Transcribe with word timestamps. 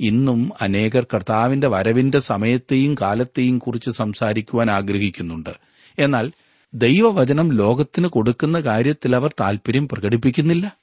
ഇന്നും 0.00 0.52
അനേകർ 0.60 1.06
കർത്താവിന്റെ 1.14 1.68
വരവിന്റെ 1.68 2.18
സമയത്തെയും 2.18 2.94
കാലത്തെയും 3.00 3.58
കുറിച്ച് 3.58 3.90
സംസാരിക്കുവാൻ 3.90 4.70
ആഗ്രഹിക്കുന്നുണ്ട്. 4.70 5.50
എന്നാൽ 5.98 6.32
ദൈവവചനം 6.74 7.52
ലോകത്തിന് 7.52 8.06
കൊടുക്കുന്ന 8.06 8.60
കാര്യത്തിൽ 8.60 9.16
അവർ 9.16 9.34
താൽപര്യം 9.40 9.88
പ്രകടിപ്പിക്കുന്നില്ല. 9.88 10.78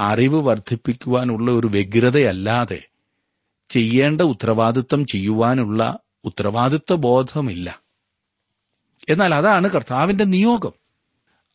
അറിവ് 0.00 0.42
വർദ്ധിപ്പിക്കുവാനുള്ള 0.42 1.52
ഒരു 1.52 1.66
വ്യഗ്രതയല്ലാതെ 1.66 2.88
ചെയ്യേണ്ട 3.68 4.20
ഉത്തരവാദിത്തം 4.20 5.06
ചെയ്യുവാനുള്ള 5.06 5.98
ഉത്തരവാദിത്വ 6.24 6.96
ബോധമില്ല 6.96 7.80
എന്നാൽ 9.08 9.34
അതാണ് 9.34 9.70
കർത്താവിന്റെ 9.70 10.24
നിയോഗം. 10.24 10.72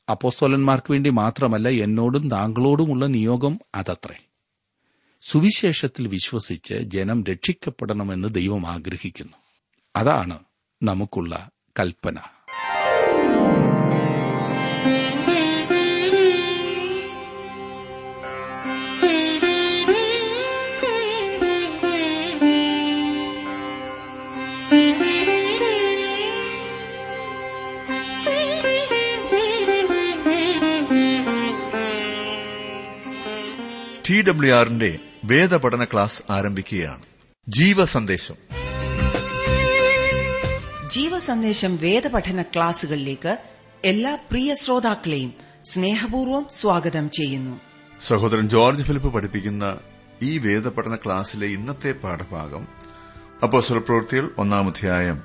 അപ്പോസ്തോലന്മാർക്ക് 0.09 0.91
വേണ്ടി 0.91 1.09
മാത്രമല്ല 1.09 1.69
എന്നോടും 1.69 2.31
താങ്കളോടുമുള്ള 2.31 3.05
നിയോഗം 3.05 3.59
അതത്രേ. 3.75 4.28
സുവിശേഷത്തിൽ 5.21 6.07
വിശ്വസിച്ച് 6.07 6.73
ജനം 6.73 7.23
രക്ഷിക്കപ്പെടണമെന്ന് 7.23 8.27
ദൈവം 8.27 8.67
ആഗ്രഹിക്കുന്നു. 8.67 9.37
അതാണ് 9.95 10.39
നമുക്കുള്ള 10.83 11.49
കൽപ്പന. 11.79 12.15
ഡബ്ല്യു 34.21 34.53
ആറിന്റെ 34.53 34.99
വേദപഠന 35.23 35.83
ക്ലാസ് 35.83 36.23
ആരംഭിക്കുകയാണ്. 36.31 37.01
ജീവസന്ദേശം. 37.47 38.35
ജീവസന്ദേശം 40.89 41.77
വേദപഠന 41.77 42.41
ക്ലാസുകളിലേക്ക് 42.41 43.37
എല്ലാ 43.85 44.15
പ്രിയ 44.15 44.53
ശ്രോതാക്കളെയും 44.53 45.33
സ്നേഹപൂർവം 45.65 46.45
സ്വാഗതം 46.51 47.09
ചെയ്യുന്നു. 47.09 47.59
സഹോദരൻ 48.01 48.49
ജോർജ് 48.49 48.83
ഫിലിപ്പ് 48.83 49.13
പഠിപ്പിക്കുന്ന 49.13 49.77
ഈ 50.21 50.37
വേദപഠന 50.37 50.95
ക്ലാസ്സിലെ 50.95 51.47
ഇന്നത്തെ 51.47 51.91
പാഠഭാഗം 51.91 52.67
പ്രവൃത്തികൾ 53.79 54.29
ഒന്നാം 54.37 54.67
അധ്യായം 54.67 55.23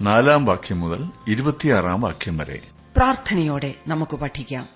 നാലാം 0.00 0.44
വാക്യം 0.44 0.80
മുതൽ 0.80 1.04
ഇരുപത്തിയാറാം 1.28 2.00
വാക്യം 2.00 2.38
വരെ. 2.38 2.60
പ്രാർത്ഥനയോടെ 2.96 3.74
നമുക്ക് 3.88 4.16
പഠിക്കാം. 4.16 4.68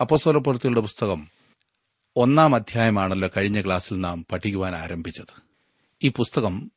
അപ്പോസ്തലപ്പുറത്തിയുടെ 0.00 0.80
പുസ്തകം 0.80 1.28
ഒന്നാം 2.16 2.54
അധ്യായമാണല്ലോ 2.54 3.28
കഴിഞ്ഞ 3.36 3.62
ക്ലാസ്സിൽ 3.62 4.00
നാം 4.00 4.26
പഠിക്കുവാൻ 4.32 4.74
ആരംഭിച്ചത്. 4.76 5.42
ഈ 6.02 6.08
പുസ്തകം 6.08 6.70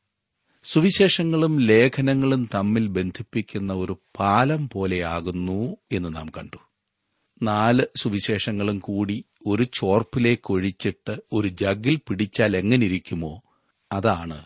സുവിശേഷങ്ങളും 0.63 1.59
ലേഖനങ്ങളും 1.59 2.49
തമ്മിൽ 2.53 2.87
ബന്ധിപ്പിക്കുന്ന 2.87 3.73
ഒരു 3.73 3.97
പാലം 4.19 4.69
പോലെയാകുന്നു 4.69 5.77
എന്ന് 5.91 6.15
നാം 6.15 6.29
കണ്ടു. 6.37 6.57
നാല് 7.43 7.83
സുവിശേഷങ്ങളും 7.95 8.79
കൂടി 8.79 9.25
ഒരു 9.47 9.67
ചോർപ്പിലേക്കൊഴിച്ചിട്ട് 9.73 11.17
ഒരു 11.33 11.47
ജഗ്ഗിൽ 11.47 11.99
പിടിച്ചാൽ 12.07 12.57
എങ്ങനിരിക്കുമോ 12.57 13.41
അതാണ് 13.91 14.45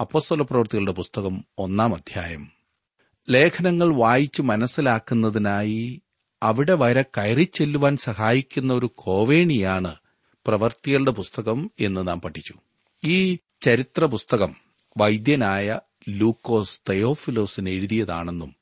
അപ്പോസ്തല 0.00 0.42
പ്രവൃത്തികളുടെ 0.42 0.92
പുസ്തകം 0.92 1.44
ഒന്നാം 1.58 1.94
അധ്യായം. 1.94 2.48
ലേഖനങ്ങൾ 3.30 3.94
വായിച്ചു 3.94 4.42
മനസ്സിലാക്കുന്നതിനായി 4.42 6.00
അവിടെ 6.44 6.74
വരെ 6.74 7.02
കയറിച്ചെല്ലുവാൻ 7.02 7.96
സഹായിക്കുന്ന 7.96 8.74
ഒരു 8.74 8.90
കോവേണിയാണ് 8.94 9.94
പ്രവർത്തികളുടെ 10.46 11.10
പുസ്തകം 11.10 11.70
എന്ന് 11.80 12.08
നാം 12.08 12.20
പഠിച്ചു. 12.20 12.54
ഈ 13.04 13.38
ചരിത്ര 13.62 14.04
പുസ്തകം 14.04 14.54
വൈദ്യനായ 14.98 15.80
ലൂക്കോസ് 16.08 16.82
തയോഫിലോസിന് 16.90 17.70
എഴുതിയതാണെന്നും 17.70 18.54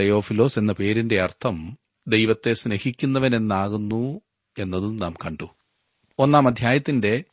തയോഫിലോസ് 0.00 0.58
എന്ന 0.58 0.72
പേരിന്റെ 0.72 1.22
അർത്ഥം 1.22 1.78
ദൈവത്തെ 2.08 2.52
സ്നേഹിക്കുന്നവൻ 2.52 3.36
എന്നാകുന്നു 3.36 4.20
എന്നതും 4.58 4.96
നാം 4.96 5.14
കണ്ടു. 5.26 5.48
ഒന്നാം 6.18 6.48
അധ്യായത്തിന്റെ 6.48 7.24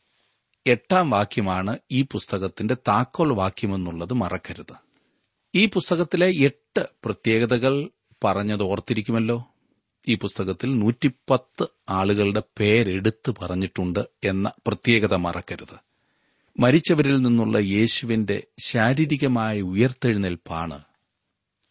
എട്ടാം 0.66 1.10
വാക്യമാണ് 1.10 1.78
ഈ 1.92 2.02
പുസ്തകത്തിന്റെ 2.02 2.74
താക്കോൽ 2.88 3.32
വാക്യമെന്നുള്ളത് 3.32 4.12
മറക്കരുത്. 4.12 4.74
ഈ 5.54 5.66
പുസ്തകത്തിലെ 5.66 6.44
എട്ട് 6.44 6.86
പ്രത്യേകതകൾ 7.04 7.88
പറഞ്ഞത് 8.24 8.62
ഓർത്തിരിക്കുമല്ലോ? 8.62 9.53
ഈ 10.08 10.14
പുസ്തകത്തിൽ 10.14 10.78
നൂറ്റിപ്പത്ത് 10.78 11.66
ആളുകളുടെ 11.88 12.42
പേരെടുത്ത് 12.60 13.34
പറഞ്ഞിട്ടുണ്ട് 13.42 14.08
എന്ന 14.24 14.52
പ്രത്യേകത 14.66 15.14
മറക്കരുത്. 15.14 15.76
മരിച്ചവരിൽ 16.60 17.22
നിന്നുള്ള 17.22 17.58
യേശുവിന്റെ 17.58 18.42
ശാരീരികമായ 18.58 19.60
ഉയർത്തെഴുന്നേൽപ്പാണ് 19.60 20.82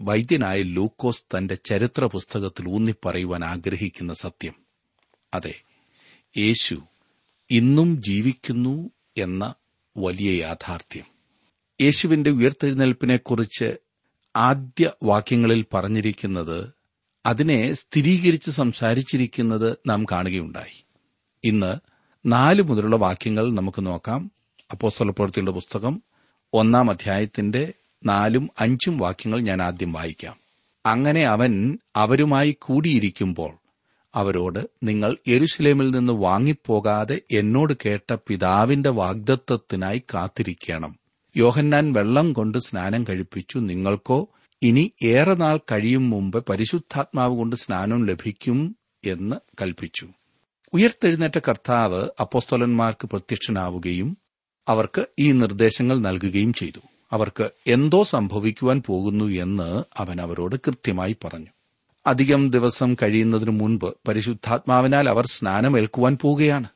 വൈദ്യനായ 0.02 0.62
ലൂക്കോസ് 0.62 1.24
തന്റെ 1.38 1.56
ചരിത്ര 1.56 2.06
പുസ്തകത്തിൽ 2.06 2.68
ഊന്നിപ്പറയുവാൻ 2.68 3.46
ആഗ്രഹിക്കുന്ന 3.46 4.14
സത്യം. 4.14 4.54
അതെ 5.34 5.62
യേശു 6.38 6.82
ഇന്നും 7.52 8.02
ജീവിക്കുന്നു 8.02 8.90
എന്ന 9.18 9.54
വലിയ 9.98 10.42
യാഥാർത്ഥ്യം. 10.42 11.06
യേശുവിന്റെ 11.82 12.30
ഉയർത്തെഴുന്നേൽപ്പിനെക്കുറിച്ച് 12.30 13.78
ആദ്യ 14.36 14.92
വാക്യങ്ങളിൽ 15.04 15.66
പറഞ്ഞിരിക്കുന്നത് 15.74 16.83
അതിനെ 17.26 17.74
സ്ഥിരീകരിച്ച് 17.74 18.52
സംസാരിച്ചിരിക്കുന്നത് 18.52 19.78
നാം 19.88 20.06
കാണുകയുണ്ടായി. 20.12 20.86
ഇന്ന് 21.44 21.76
നാല് 22.26 22.62
മുതലുള്ള 22.62 22.96
വാക്യങ്ങൾ 22.96 23.54
നമുക്ക് 23.54 23.86
നോക്കാം. 23.86 24.32
അപ്പോസ്തലപ്രവൃത്തിയുടെ 24.72 25.52
പുസ്തകം 25.52 26.04
ഒന്നാം 26.54 26.90
അധ്യായത്തിന്റെ 26.90 27.74
നാലും 28.06 28.50
അഞ്ചും 28.60 28.98
വാക്യങ്ങൾ 28.98 29.42
ഞാൻ 29.42 29.62
ആദ്യം 29.62 29.94
വായിക്കാം. 29.94 30.38
അങ്ങനെ 30.86 31.26
അവൻ 31.26 31.78
അവരുമായി 31.96 32.58
കൂടിയിരിക്കുമ്പോൾ 32.62 33.54
അവരോട് 34.16 34.70
നിങ്ങൾ 34.84 35.18
യെരുശലേമിൽ 35.28 35.92
നിന്ന് 35.92 36.14
വാങ്ങിപ്പോകാതെ 36.14 37.22
എന്നോട് 37.32 37.74
കേട്ട 37.86 38.16
പിതാവിന്റെ 38.28 38.90
വാഗ്ദത്വത്തിനായി 38.90 40.02
കാത്തിരിക്കണം. 40.14 41.00
യോഹന്നാൻ 41.38 41.94
വെള്ളം 41.94 42.34
കൊണ്ട് 42.34 42.58
സ്നാനം 42.58 43.04
കഴിപ്പിച്ചു 43.04 43.58
നിങ്ങൾക്കോ 43.58 44.30
ഇനി 44.64 44.92
ഏറെ 45.04 45.34
നാൾ 45.34 45.58
കഴിയും 45.58 46.10
മുമ്പ് 46.10 46.46
പരിശുദ്ധാത്മാവ് 46.46 47.38
കൊണ്ട് 47.38 47.56
സ്നാനം 47.56 48.06
ലഭിക്കും 48.06 48.76
എന്ന് 49.06 49.36
കൽപ്പിച്ചു. 49.62 50.08
ഉയർത്തെഴുന്നേറ്റ 50.74 51.40
കർത്താവ് 51.40 52.08
അപ്പോസ്തോലന്മാർക്ക് 52.20 53.08
പ്രത്യക്ഷനാവുകയും 53.08 54.18
അവർക്ക് 54.68 55.06
ഈ 55.20 55.32
നിർദ്ദേശങ്ങൾ 55.32 55.98
നൽകുകയും 55.98 56.54
ചെയ്തു. 56.54 56.80
അവർക്ക് 57.12 57.50
എന്തോ 57.68 58.04
സംഭവിക്കുവാൻ 58.04 58.82
പോകുന്നു 58.86 59.26
എന്ന് 59.26 59.84
അവൻ 59.98 60.22
അവരോട് 60.22 60.56
കൃത്യമായി 60.56 61.16
പറഞ്ഞു. 61.24 61.48
അധികം 62.08 62.50
ദിവസം 62.50 62.96
കഴിയുന്നതിനു 62.96 63.52
മുൻപ് 63.52 63.94
പരിശുദ്ധാത്മാവിനാൽ 64.08 65.10
അവർ 65.10 65.26
സ്നാനമേൽക്കുവാൻ 65.26 66.18
പോവുകയാണ്. 66.22 66.68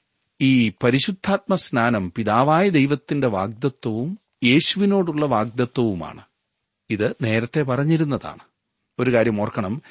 ഈ 0.41 0.69
പരിശുദ്ധാത്മ 0.69 1.55
സ്നാനം 1.55 2.13
പിതാവായ 2.15 2.69
ദൈവത്തിന്റെ 2.69 3.27
വാഗ്ദത്വവും 3.27 4.19
യേശുവിനോടുള്ള 4.43 5.25
വാഗ്ദത്വവുമാണ്. 5.25 6.21
ഇത് 6.89 7.15
നേരത്തെ 7.21 7.63
പറഞ്ഞിരുന്നതാണ്. 7.63 8.39
ഒരു 8.99 9.13
കാര്യം 9.13 9.41
ഓർക്കണം. 9.41 9.81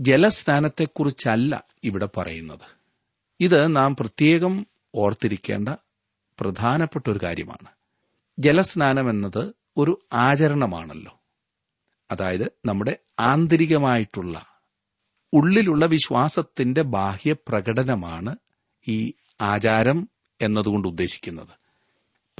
ജലസ്നാനത്തെക്കുറിച്ചല്ല 0.00 1.64
ഇവിടെ 1.84 2.08
പറയുന്നത്. 2.16 2.78
ഇത് 3.40 3.76
നാം 3.76 3.96
പ്രത്യേകം 3.96 4.66
ഓർത്തിരിക്കേണ്ട 4.94 5.68
പ്രധാനപ്പെട്ട 6.40 7.10
ഒരു 7.10 7.20
കാര്യമാണ്. 7.22 7.68
ജലസ്നാനം 8.38 9.10
എന്നത് 9.10 9.54
ഒരു 9.76 10.02
ആചരണമാണല്ലോ. 10.12 11.20
അതായത് 12.10 12.52
നമ്മുടെ 12.64 12.96
ആന്തരികമായിട്ടുള്ള 13.20 14.46
ഉള്ളിലുള്ള 15.32 15.86
വിശ്വാസത്തിന്റെ 15.86 16.82
ബാഹ്യ 16.82 17.32
പ്രകടനമാണ് 17.32 18.36
ഈ 18.88 19.12
ആചാരം 19.40 20.08
എന്നതുകൊണ്ട് 20.40 20.88
ഉദ്ദേശിക്കുന്നത്. 20.88 21.62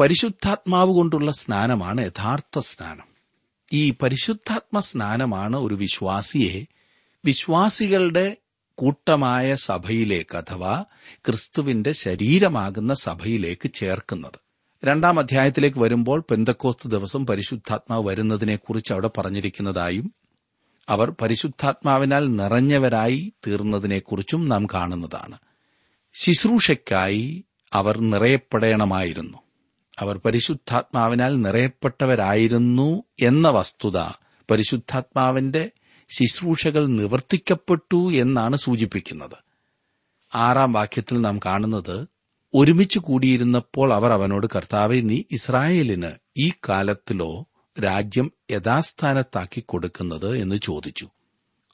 പരിശുദ്ധാത്മാവ് 0.01 0.91
കൊണ്ടുള്ള 0.91 1.33
സ്നാനമാണ് 1.33 2.01
യഥാർത്ഥ 2.01 2.59
സ്നാനം. 2.59 3.12
ഈ 3.73 3.91
പരിശുദ്ധാത്മ 3.91 4.79
സ്നാനമാണ് 4.79 5.57
ഒരു 5.57 5.75
വിശ്വാസിയെ 5.75 6.67
വിശ്വാസികളുടെ 7.25 8.37
കൂട്ടമായ 8.75 9.55
സഭയിലേക്ക് 9.55 10.37
അഥവാ 10.37 10.85
ക്രിസ്തുവിന്റെ 11.27 11.93
ശരീരമാകുന്ന 11.93 12.95
സഭയിലേക്ക് 12.95 13.71
ചേർക്കുന്നത്. 13.73 14.39
രണ്ടാം 14.85 15.19
അധ്യായത്തിലേക്ക് 15.19 15.79
വരുമ്പോൾ 15.79 16.25
പെന്തക്കോസ്ത് 16.31 16.91
ദിവസം 16.91 17.27
പരിശുദ്ധാത്മാവ് 17.27 18.07
വരുന്നതിനെക്കുറിച്ച് 18.07 18.93
അവിടെ 18.93 19.11
പറഞ്ഞിരിക്കുന്നതായും 19.19 20.15
അവർ 20.89 21.11
പരിശുദ്ധാത്മാവിനാൽ 21.11 22.37
നിറഞ്ഞവരായി 22.37 23.33
തീർന്നതിനെക്കുറിച്ചും 23.47 24.49
നാം 24.49 24.67
കാണുന്നതാണ്. 24.67 25.39
ശുശ്രൂഷയ്ക്കായി 26.15 27.45
അവർ 27.73 28.01
നിറയപ്പെടണമായിരുന്നു. 28.01 29.39
അവർ 29.99 30.19
പരിശുദ്ധാത്മാവിനാൽ 30.19 31.41
നിറയപ്പെട്ടവരായിരുന്നു 31.41 33.05
എന്ന 33.23 33.49
വസ്തുത 33.49 33.99
പരിശുദ്ധാത്മാവിന്റെ 34.51 35.71
ശുശ്രൂഷകൾ 36.19 36.87
നിവർത്തിക്കപ്പെട്ടു 36.87 38.13
എന്നാണ് 38.13 38.57
സൂചിപ്പിക്കുന്നത്. 38.57 39.37
ആറാം 40.35 40.73
വാക്യത്തിൽ 40.73 41.21
നാം 41.21 41.39
കാണുന്നത് 41.39 42.09
ഒരുമിച്ച് 42.55 42.99
കൂടിയിരുന്നപ്പോൾ 42.99 43.95
അവർ 43.95 44.13
അവനോട് 44.13 44.47
കർത്താവെ 44.57 45.01
നീ 45.01 45.23
ഇസ്രായേലിന് 45.33 46.11
ഈ 46.39 46.53
കാലത്തിലോ 46.69 47.47
രാജ്യം 47.85 48.33
യഥാസ്ഥാനത്താക്കി 48.51 49.61
കൊടുക്കുന്നത്? 49.61 50.37
എന്ന് 50.37 50.57
ചോദിച്ചു. 50.63 51.09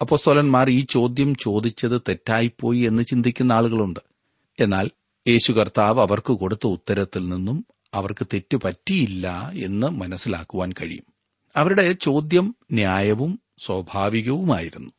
അപ്പോസ്തോലന്മാർ 0.00 0.70
ഈ 0.70 0.86
ചോദ്യം 0.90 1.34
ചോദിച്ചത് 1.34 2.00
തെറ്റായിപ്പോയി 2.00 2.78
എന്ന് 2.78 3.02
ചിന്തിക്കുന്ന 3.02 3.52
ആളുകളുണ്ട്. 3.52 4.00
എന്നാൽ 4.60 4.90
യേശു 5.28 5.52
കർത്താവ് 5.52 6.00
അവർക്ക് 6.00 6.32
കൊടുത്ത 6.32 6.66
ഉത്തരത്തിൽ 6.66 7.28
നിന്നും 7.28 7.66
അവർക്ക് 7.94 8.26
തെറ്റു 8.26 8.60
പറ്റിയില്ല 8.64 9.50
എന്ന് 9.54 9.86
മനസ്സിലാക്കുവാൻ 9.86 10.72
കഴിയും. 10.72 11.04
അവരുടെ 11.56 11.92
ചോദ്യം 11.92 12.56
ന്യായവും 12.72 13.40
സ്വാഭാവികവുമായിരുന്നു. 13.58 14.90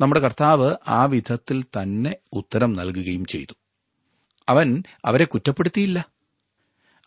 നമ്മുടെ 0.00 0.20
കർത്താവ് 0.20 0.74
ആ 0.88 1.04
വിധത്തിൽ 1.04 1.62
തന്നെ 1.62 2.16
ഉത്തരം 2.32 2.72
നൽകുകയും 2.72 3.24
ചെയ്തു. 3.24 3.54
അവൻ 4.48 4.82
അവരെ 5.04 5.24
കുറ്റപ്പെടുത്തിയില്ല. 5.24 6.06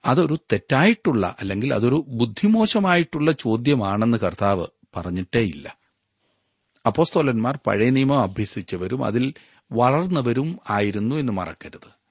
അതൊരു 0.06 0.40
തെറ്റായിട്ടുള്ള 0.54 1.36
അല്ലെങ്കിൽ 1.40 1.74
അതൊരു 1.74 2.06
ബുദ്ധിമോശമായിട്ടുള്ള 2.08 3.32
ചോദ്യമാണെന്ന് 3.32 4.18
കർത്താവ് 4.18 4.68
പറഞ്ഞിട്ടേയില്ല. 4.96 5.78
അപ്പോസ്തോലന്മാർ 6.86 7.60
പഴയ 7.68 7.90
നിയമം 7.90 8.22
അഭ്യസിച്ചവരും 8.22 9.06
അതിൽ 9.06 9.34
വളർന്നവരും 9.72 10.60
ആയിരുന്നു 10.70 11.16
എന്ന് 11.16 11.34
മറക്കരുത്. 11.34 12.05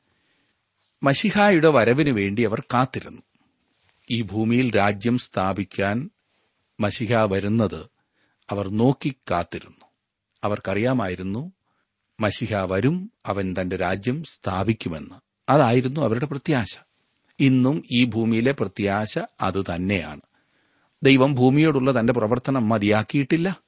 മഷിഹായുടെ 1.03 1.69
വരവിനു 1.69 2.13
വേണ്ടി 2.13 2.43
അവർ 2.43 2.61
കാത്തിരുന്നു. 2.61 3.23
ഈ 4.11 4.23
ഭൂമിയിൽ 4.23 4.77
രാജ്യം 4.77 5.19
സ്ഥാപിക്കാൻ 5.19 6.11
മഷിഹ 6.81 7.15
വരുന്നത് 7.15 7.91
അവർ 8.51 8.69
നോക്കി 8.69 9.15
കാത്തിരുന്നു. 9.31 9.85
അവർക്കറിയാമായിരുന്നു 10.45 11.53
മഷിഹ 12.21 12.55
വരും 12.55 13.13
അവൻ 13.27 13.55
തന്റെ 13.61 13.77
രാജ്യം 13.77 14.25
സ്ഥാപിക്കുമെന്ന്. 14.25 15.15
അതായിരുന്നു 15.49 16.01
അവരുടെ 16.01 16.27
പ്രത്യാശ. 16.27 16.79
ഇന്നും 17.41 17.83
ഈ 17.93 18.05
ഭൂമിയിലെ 18.05 18.53
പ്രത്യാശ 18.53 19.19
അത് 19.41 19.65
തന്നെയാണ്. 19.75 20.21
ദൈവം 21.03 21.35
ഭൂമിയോടുള്ള 21.35 22.01
തന്റെ 22.01 22.13
പ്രവർത്തനം 22.13 22.69
മതിയാക്കിയിട്ടില്ല. 22.69 23.61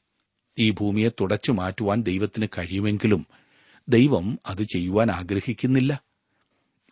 ഈ 0.59 0.71
ഭൂമിയെ 0.71 1.09
തുടച്ചു 1.09 1.53
മാറ്റുവാൻ 1.53 2.03
ദൈവത്തിന് 2.03 2.47
കഴിയുമെങ്കിലും 2.59 3.27
ദൈവം 3.89 4.39
അത് 4.47 4.63
ചെയ്യുവാൻ 4.63 5.11
ആഗ്രഹിക്കുന്നില്ല. 5.11 6.06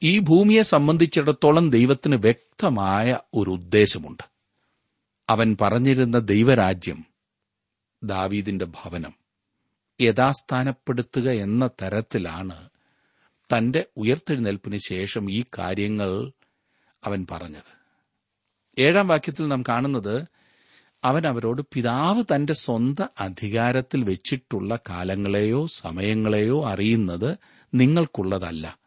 ഈ 0.03 0.19
ഭൂമിയെ 0.19 0.63
സംബന്ധിച്ചിടത്തോളം 0.63 1.71
ദൈവത്തിന് 1.71 2.17
വ്യക്തമായ 2.17 3.19
ഒരു 3.35 3.51
ഉദ്ദേശമുണ്ട്. 3.51 4.23
അവൻ 5.31 5.57
പറഞ്ഞിരുന്ന 5.61 6.19
ദൈവരാജ്യം 6.19 7.05
ദാവീദിന്റെ 8.03 8.65
ഭവനം 8.65 9.15
യഥാസ്ഥാനപ്പെടുത്തുക 10.01 11.31
എന്ന 11.31 11.71
തരത്തിലാണ് 11.83 12.69
തന്റെ 13.53 13.85
ഉയർത്തെഴുന്നേൽപ്പിന് 13.97 14.79
ശേഷം 14.89 15.31
ഈ 15.31 15.45
കാര്യങ്ങൾ 15.59 16.33
അവൻ 17.05 17.27
പറഞ്ഞത്. 17.31 17.75
ഏഴാം 18.79 19.09
വാക്യത്തിൽ 19.09 19.49
നാം 19.49 19.63
കാണുന്നത് 19.63 20.27
അവൻ 21.05 21.27
അവരോട് 21.27 21.63
പിതാവ് 21.75 22.23
തന്റെ 22.35 22.53
സ്വന്തം 22.53 23.09
അധികാരത്തിൽ 23.21 24.05
വെച്ചിട്ടുള്ള 24.05 24.79
കാലങ്ങളെയോ 24.91 25.67
സമയങ്ങളെയോ 25.67 26.65
അറിയുന്നത് 26.65 27.39
നിങ്ങൾക്കുള്ളതല്ല. 27.75 28.84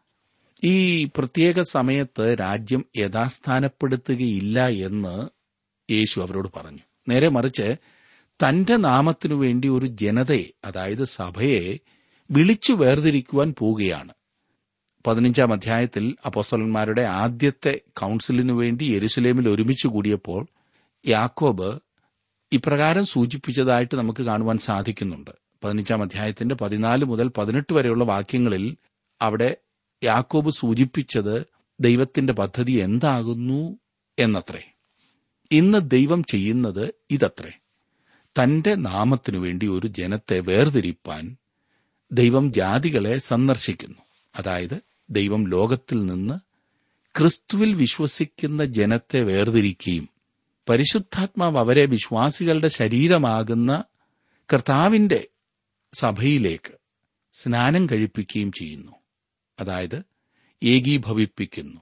ഈ 0.64 1.04
പ്രത്യേക 1.04 1.60
സമയത്ത് 1.60 2.36
രാജ്യം 2.40 2.84
യഥാസ്ഥാനപ്പെടുത്തുകയില്ല 2.98 4.68
എന്ന് 4.68 5.28
യേശു 5.92 6.20
അവരോട് 6.20 6.48
പറഞ്ഞു. 6.56 6.78
നേരെ 7.08 7.28
മറിച്ച് 7.28 7.76
തന്റെ 8.48 8.76
നാമത്തിനു 8.76 9.34
വേണ്ടി 9.34 9.68
ഒരു 9.68 9.86
ജനതയെ 9.86 10.44
അതായത് 10.64 11.04
സഭയെ 11.04 11.78
വിളിച്ചു 12.30 12.72
വേർതിരിക്കുവാൻ 12.72 13.54
പോവുകയാണ്. 13.58 14.12
പതിനഞ്ചാം 15.06 15.52
അധ്യായത്തിൽ 15.52 16.16
അപ്പോസ്തലന്മാരുടെ 16.26 17.02
ആദ്യത്തെ 17.02 17.80
കൌൺസിലിനു 18.00 18.52
വേണ്ടി 18.52 18.84
യെരുസലേമിൽ 18.84 19.48
ഒരുമിച്ച് 19.48 19.88
കൂടിയപ്പോൾ 19.88 20.46
യാക്കോബ് 21.06 21.80
ഇപ്രകാരം 22.52 23.06
സൂചിപ്പിച്ചതായിട്ട് 23.06 23.96
നമുക്ക് 23.96 24.22
കാണുവാൻ 24.22 24.58
സാധിക്കുന്നുണ്ട്. 24.58 25.30
പതിനഞ്ചാം 25.64 26.02
അധ്യായത്തിന്റെ 26.02 26.54
പതിനാല് 26.54 27.04
മുതൽ 27.04 27.28
പതിനെട്ട് 27.28 27.72
വരെയുള്ള 27.72 28.04
വാക്യങ്ങളിൽ 28.04 28.76
അവിടെ 29.22 29.56
യാക്കോബ് 30.04 30.50
സൂചിപ്പിച്ചത് 30.50 31.46
ദൈവത്തിന്റെ 31.80 32.32
പദ്ധതി 32.32 32.72
എന്താകുന്നു 32.72 33.78
എന്നത്രേ. 34.18 34.72
ഇന്ന് 35.52 35.90
ദൈവം 35.90 36.24
ചെയ്യുന്നത് 36.24 36.94
ഇതത്രേ. 37.10 37.50
തന്റെ 38.42 38.74
നാമത്തിനു 38.74 39.38
വേണ്ടി 39.38 39.66
ഒരു 39.66 39.86
ജനത്തെ 39.86 40.40
വേർതിരിപ്പാൻ 40.40 41.36
ദൈവം 42.12 42.52
ജാതികളെ 42.52 43.18
സന്ദർശിക്കുന്നു. 43.18 44.02
അതായത് 44.36 44.80
ദൈവം 45.10 45.46
ലോകത്തിൽ 45.46 46.06
നിന്ന് 46.06 46.34
ക്രിസ്തുവിൽ 47.18 47.74
വിശ്വസിക്കുന്ന 47.74 48.64
ജനത്തെ 48.64 49.20
വേർതിരിക്കുകയും 49.22 50.08
പരിശുദ്ധാത്മാവ് 50.68 51.58
അവരെ 51.58 51.86
വിശ്വാസികളുടെ 51.86 52.68
ശരീരമാകുന്ന 52.68 53.84
കർത്താവിന്റെ 54.52 55.28
സഭയിലേക്ക് 55.94 56.72
സ്നാനം 57.32 57.86
കഴിപ്പിക്കുകയും 57.86 58.52
ചെയ്യുന്നു. 58.52 58.92
അതായത് 59.60 60.02
ഏകീഭവിപ്പിക്കുന്നു. 60.62 61.80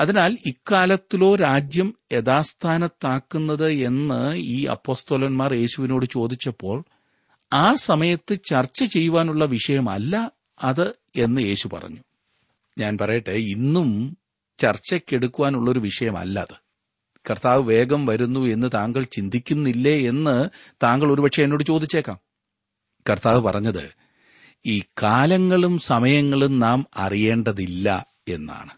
അതിനാൽ 0.00 0.38
ഇക്കാലത്തിലോ 0.46 1.34
രാജ്യം 1.34 1.94
യഥാസ്ഥാനത്താക്കുന്നത് 2.12 3.72
എന്ന് 3.72 4.34
ഈ 4.34 4.64
അപ്പോസ്തോലന്മാർ 4.64 5.54
യേശുവിനോട് 5.54 6.06
ചോദിച്ചപ്പോൾ 6.06 6.84
ആ 7.52 7.74
സമയത്ത് 7.74 8.38
ചർച്ച 8.50 8.84
ചെയ്യുവാനുള്ള 8.84 9.44
വിഷയമല്ല 9.44 10.32
അത് 10.62 10.94
എന്ന് 11.16 11.42
യേശു 11.42 11.68
പറഞ്ഞു. 11.68 12.00
ഞാൻ 12.78 12.98
പറയട്ടെ 12.98 13.30
ഇന്നും 13.30 14.16
ചർച്ചയ്ക്കെടുക്കുവാനുള്ളൊരു 14.58 15.78
വിഷയമല്ല 15.78 16.40
അത്. 16.40 16.62
കർത്താവ് 17.30 17.62
വേഗം 17.62 18.06
വരുന്നു 18.06 18.40
എന്ന് 18.40 18.66
താങ്കൾ 18.74 19.02
ചിന്തിക്കുന്നില്ലേ 19.02 20.08
എന്ന് 20.08 20.48
താങ്കൾ 20.82 21.12
ഒരുപക്ഷെ 21.12 21.42
എന്നോട് 21.42 21.64
ചോദിച്ചേക്കാം. 21.64 22.18
കർത്താവ് 23.10 23.40
പറഞ്ഞത് 23.42 24.01
ഈ 24.66 24.82
കാലങ്ങളും 25.02 25.78
സമയങ്ങളും 25.78 26.58
നാം 26.58 26.86
അറിയേണ്ടതില്ല 26.96 28.06
എന്നാണ്. 28.28 28.70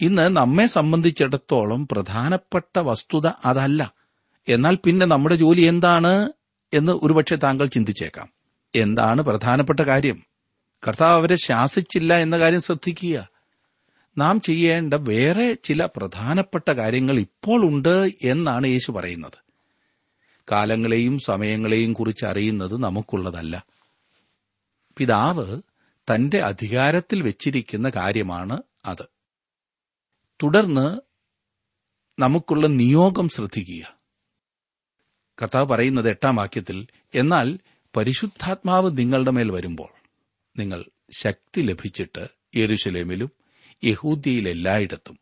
ഇന്ന് 0.00 0.22
നമ്മെ 0.22 0.66
സംബന്ധിച്ചിടത്തോളം 0.66 1.88
പ്രധാനപ്പെട്ട 1.88 2.78
വസ്തുത 2.78 3.26
അതല്ല. 3.44 3.92
എന്നാൽ 4.48 4.78
പിന്നെ 4.84 5.06
നമ്മുടെ 5.06 5.36
ജോലി 5.36 5.60
എന്താണ് 5.60 6.32
എന്ന് 6.74 6.92
ഒരുപക്ഷെ 6.92 7.36
താങ്കൾ 7.36 7.66
ചിന്തിച്ചേക്കാം. 7.66 8.28
എന്താണ് 8.74 9.22
പ്രധാനപ്പെട്ട 9.22 9.80
കാര്യം? 9.80 10.22
കർത്താവ് 10.88 11.10
അവരെ 11.10 11.36
ശാസിച്ചില്ല 11.36 12.14
എന്ന 12.14 12.38
കാര്യം 12.38 12.60
ശ്രദ്ധിക്കുക. 12.60 13.28
നാം 14.18 14.40
ചെയ്യേണ്ട 14.40 14.94
വേറെ 14.94 15.56
ചില 15.64 15.88
പ്രധാനപ്പെട്ട 15.96 16.70
കാര്യങ്ങൾ 16.70 17.20
ഇപ്പോൾ 17.20 17.64
ഉണ്ട് 17.64 18.12
എന്നാണ് 18.22 18.66
യേശു 18.66 18.92
പറയുന്നത്. 18.92 19.44
കാലങ്ങളെയും 20.52 21.18
സമയങ്ങളെയും 21.18 21.92
കുറിച്ച് 21.92 22.24
അറിയുന്നത് 22.24 22.76
നമുക്കുള്ളതല്ല. 22.76 23.64
പിതാവ് 24.98 25.60
തന്റെ 26.14 26.38
അധികാരത്തിൽ 26.38 27.22
വെച്ചിരിക്കുന്ന 27.22 27.90
കാര്യമാണ് 27.96 28.62
അത്. 28.84 29.06
തുടർന്ന് 30.42 31.00
നമുക്കുള്ള 32.20 32.66
നിയോഗം 32.66 33.28
ശ്രദ്ധിക്കുക. 33.28 33.98
കർത്താവ് 35.42 35.66
പറയുന്നത് 35.66 36.10
എട്ടാം 36.10 36.36
വാക്യത്തിൽ 36.36 36.86
എന്നാൽ 37.14 37.58
പരിശുദ്ധാത്മാവ് 37.96 38.90
നിങ്ങളുടെ 38.98 39.30
മേൽ 39.30 39.50
വരുമ്പോൾ 39.50 39.88
നിങ്ങൾ 40.58 40.84
ശക്തി 41.18 41.60
ലഭിച്ചിട്ട് 41.60 42.28
യെരുശലേമിലും 42.56 43.30
യഹൂദിയിലെല്ലായിടത്തും 43.84 45.18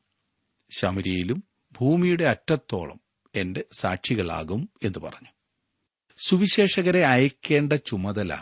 ശമരിയിലും 0.79 1.45
ഭൂമിയുടെ 1.73 2.25
അറ്റത്തോളം 2.25 3.01
എന്റെ 3.35 3.65
സാക്ഷികളാകും 3.79 4.71
എന്ന് 4.85 4.99
പറഞ്ഞു. 4.99 5.29
സുവിശേഷകരെ 6.29 7.07
അയക്കേണ്ട 7.07 7.73
ചുമതല 7.73 8.39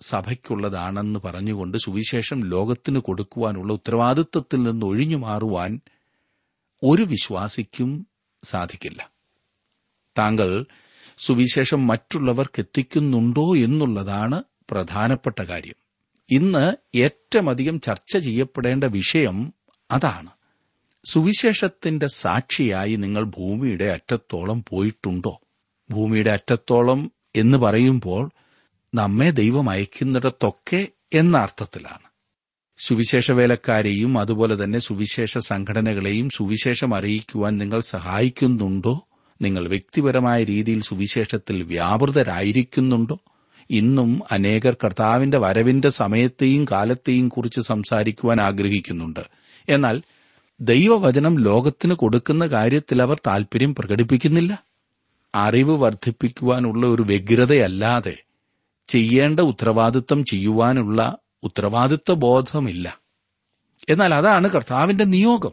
സഭയ്ക്കുള്ളതാണെന്ന് 0.00 1.20
പറഞ്ഞുകൊണ്ട് 1.20 1.78
സുവിശേഷം 1.78 2.40
ലോകത്തിന് 2.40 2.98
കൊടുക്കുവാനുള്ള 2.98 3.72
ഉത്തരവാദിത്വത്തിൽ 3.72 4.62
നിന്ന് 4.62 4.86
ഒഴിഞ്ഞു 4.86 5.16
മാറുവാൻ 5.16 5.80
ഒരു 6.82 7.02
വിശ്വാസിക്കും 7.02 8.06
സാധിക്കില്ല. 8.44 9.10
താങ്കൾ 10.18 10.66
സുവിശേഷം 11.18 11.86
മറ്റുള്ളവർക്ക് 11.86 12.60
എത്തിക്കുന്നുണ്ടോ 12.60 13.56
എന്നുള്ളതാണ് 13.56 14.42
പ്രധാനപ്പെട്ട 14.70 15.42
കാര്യം. 15.42 15.74
ഇന്ന് 16.30 16.98
ഏറ്റമധികം 16.98 17.80
ചർച്ച 17.80 18.16
ചെയ്യപ്പെടേണ്ട 18.16 18.84
വിഷയം 18.84 19.54
അതാണ്. 19.90 20.30
സുവിശേഷത്തിന്റെ 21.04 22.06
സാക്ഷിയായി 22.06 22.96
നിങ്ങൾ 22.96 23.24
ഭൂമിയുടെ 23.24 23.84
അറ്റത്തോളം 23.84 24.64
പോയിട്ടുണ്ടോ? 24.68 25.40
ഭൂമിയുടെ 25.90 26.30
അറ്റത്തോളം 26.30 27.12
എന്ന് 27.36 27.58
പറയുമ്പോൾ 27.58 28.30
നമ്മെ 28.94 29.30
ദൈവം 29.30 29.70
അയക്കുന്നിടത്തൊക്കെ 29.70 30.88
എന്ന 31.12 31.38
അർത്ഥത്തിലാണ് 31.38 32.08
സുവിശേഷ 32.78 33.32
വേലക്കാരെയും 33.32 34.18
അതുപോലെ 34.18 34.64
തന്നെ 34.64 34.78
സുവിശേഷ 34.78 35.38
സംഘടനകളെയും 35.38 36.30
സുവിശേഷം 36.30 36.94
അറിയിക്കുവാൻ 36.94 37.58
നിങ്ങൾ 37.58 37.80
സഹായിക്കുന്നുണ്ടോ? 37.80 39.08
നിങ്ങൾ 39.42 39.68
വ്യക്തിപരമായ 39.68 40.44
രീതിയിൽ 40.44 40.82
സുവിശേഷത്തിൽ 40.82 41.62
വ്യാപൃതരായിരിക്കുന്നുണ്ടോ? 41.62 43.18
ഇന്നും 43.70 44.22
അനേകർ 44.30 44.76
കർത്താവിന്റെ 44.84 45.38
വരവിന്റെ 45.38 45.88
സമയത്തെയും 45.88 46.64
കാലത്തെയും 46.64 47.28
കുറിച്ച് 47.28 47.60
സംസാരിക്കുവാൻ 47.60 48.40
ആഗ്രഹിക്കുന്നുണ്ട്. 48.40 49.20
എന്നാൽ 49.68 50.02
ദൈവവചനം 50.60 51.38
ലോകത്തിന് 51.38 51.94
കൊടുക്കുന്ന 51.94 52.46
കാര്യത്തിൽ 52.46 53.02
അവർ 53.02 53.20
താൽപര്യം 53.26 53.74
പ്രകടിപ്പിക്കുന്നില്ല. 53.74 54.62
അറിവ് 55.34 55.80
വർദ്ധിപ്പിക്കുവാനുള്ള 55.80 56.86
ഒരു 56.86 57.02
വ്യഗ്രതയല്ലാതെ 57.02 58.16
ചെയ്യേണ്ട 58.88 59.40
ഉത്തരവാദിത്തം 59.40 60.24
ചെയ്യുവാനുള്ള 60.24 61.18
ഉത്തരവാദിത്വ 61.42 62.14
ബോധമില്ല 62.14 63.00
എന്നാൽ 63.88 64.14
അതാണ് 64.14 64.50
കർത്താവിന്റെ 64.50 65.04
നിയോഗം. 65.04 65.50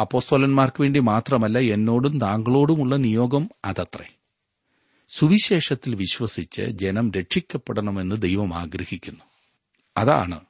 അപ്പോസ്തോലന്മാർക്ക് 0.00 0.82
വേണ്ടി 0.82 1.00
മാത്രമല്ല 1.00 1.58
എന്നോടും 1.58 2.20
താങ്കളോടുമുള്ള 2.20 2.96
നിയോഗം 2.96 3.50
അതത്രേ. 3.64 4.14
സുവിശേഷത്തിൽ 5.08 5.94
വിശ്വസിച്ച് 5.94 6.62
ജനം 6.62 7.12
രക്ഷിക്കപ്പെടണമെന്ന് 7.12 8.22
ദൈവം 8.22 8.54
ആഗ്രഹിക്കുന്നു. 8.54 9.24
അതാണ് 9.96 10.40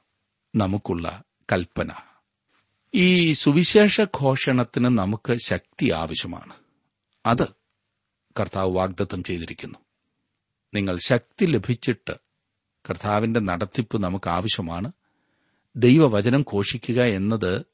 നമുക്കുള്ള 0.55 1.23
കൽപ്പന. 1.51 1.89
ഈ 2.95 3.33
സുവിശേഷ 3.33 4.01
ഘോഷണത്തിന് 4.01 4.85
നമുക്ക് 4.85 5.35
ശക്തി 5.45 5.91
ആവശ്യമാണ്. 5.91 6.53
അത് 7.25 7.47
കർത്താവ് 8.39 8.75
വാഗ്ദത്തം 8.75 9.23
ചെയ്തിരിക്കുന്നു. 9.23 9.84
നിങ്ങൾ 10.73 10.97
ശക്തി 10.97 11.45
ലഭിച്ചിട്ട് 11.45 12.13
കർത്താവിന്റെ 12.89 13.39
നടത്തിപ്പ് 13.39 14.03
നമുക്ക് 14.03 14.29
ആവശ്യമാണ് 14.29 14.91
ദൈവവചനം 15.75 16.41
ഘോഷിക്കുക 16.41 17.03
എന്നത് 17.03 17.65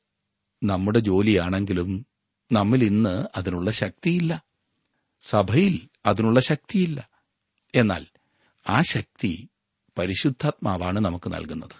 നമ്മുടെ 0.63 0.99
ജോലിയാണെങ്കിലും 0.99 2.05
നമ്മിൽ 2.51 2.83
ഇന്ന് 2.83 3.25
അതിനുള്ള 3.37 3.71
ശക്തിയില്ല. 3.71 4.43
സഭയിൽ 5.21 5.89
അതിനുള്ള 6.05 6.39
ശക്തിയില്ല. 6.39 7.09
എന്നാൽ 7.75 8.05
ആ 8.69 8.81
ശക്തി 8.81 9.49
പരിശുദ്ധാത്മാവാണ് 9.97 10.99
നമുക്ക് 10.99 11.33
നൽകുന്നത്. 11.33 11.75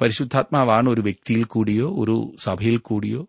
പരിശുദ്ധാത്മാവാണ് 0.00 0.90
ഒരു 0.90 1.00
വ്യക്തിയിൽ 1.00 1.44
കൂടിയോ 1.44 1.96
ഒരു 1.98 2.36
സഭയിൽ 2.40 2.76
കൂടിയോ 2.76 3.28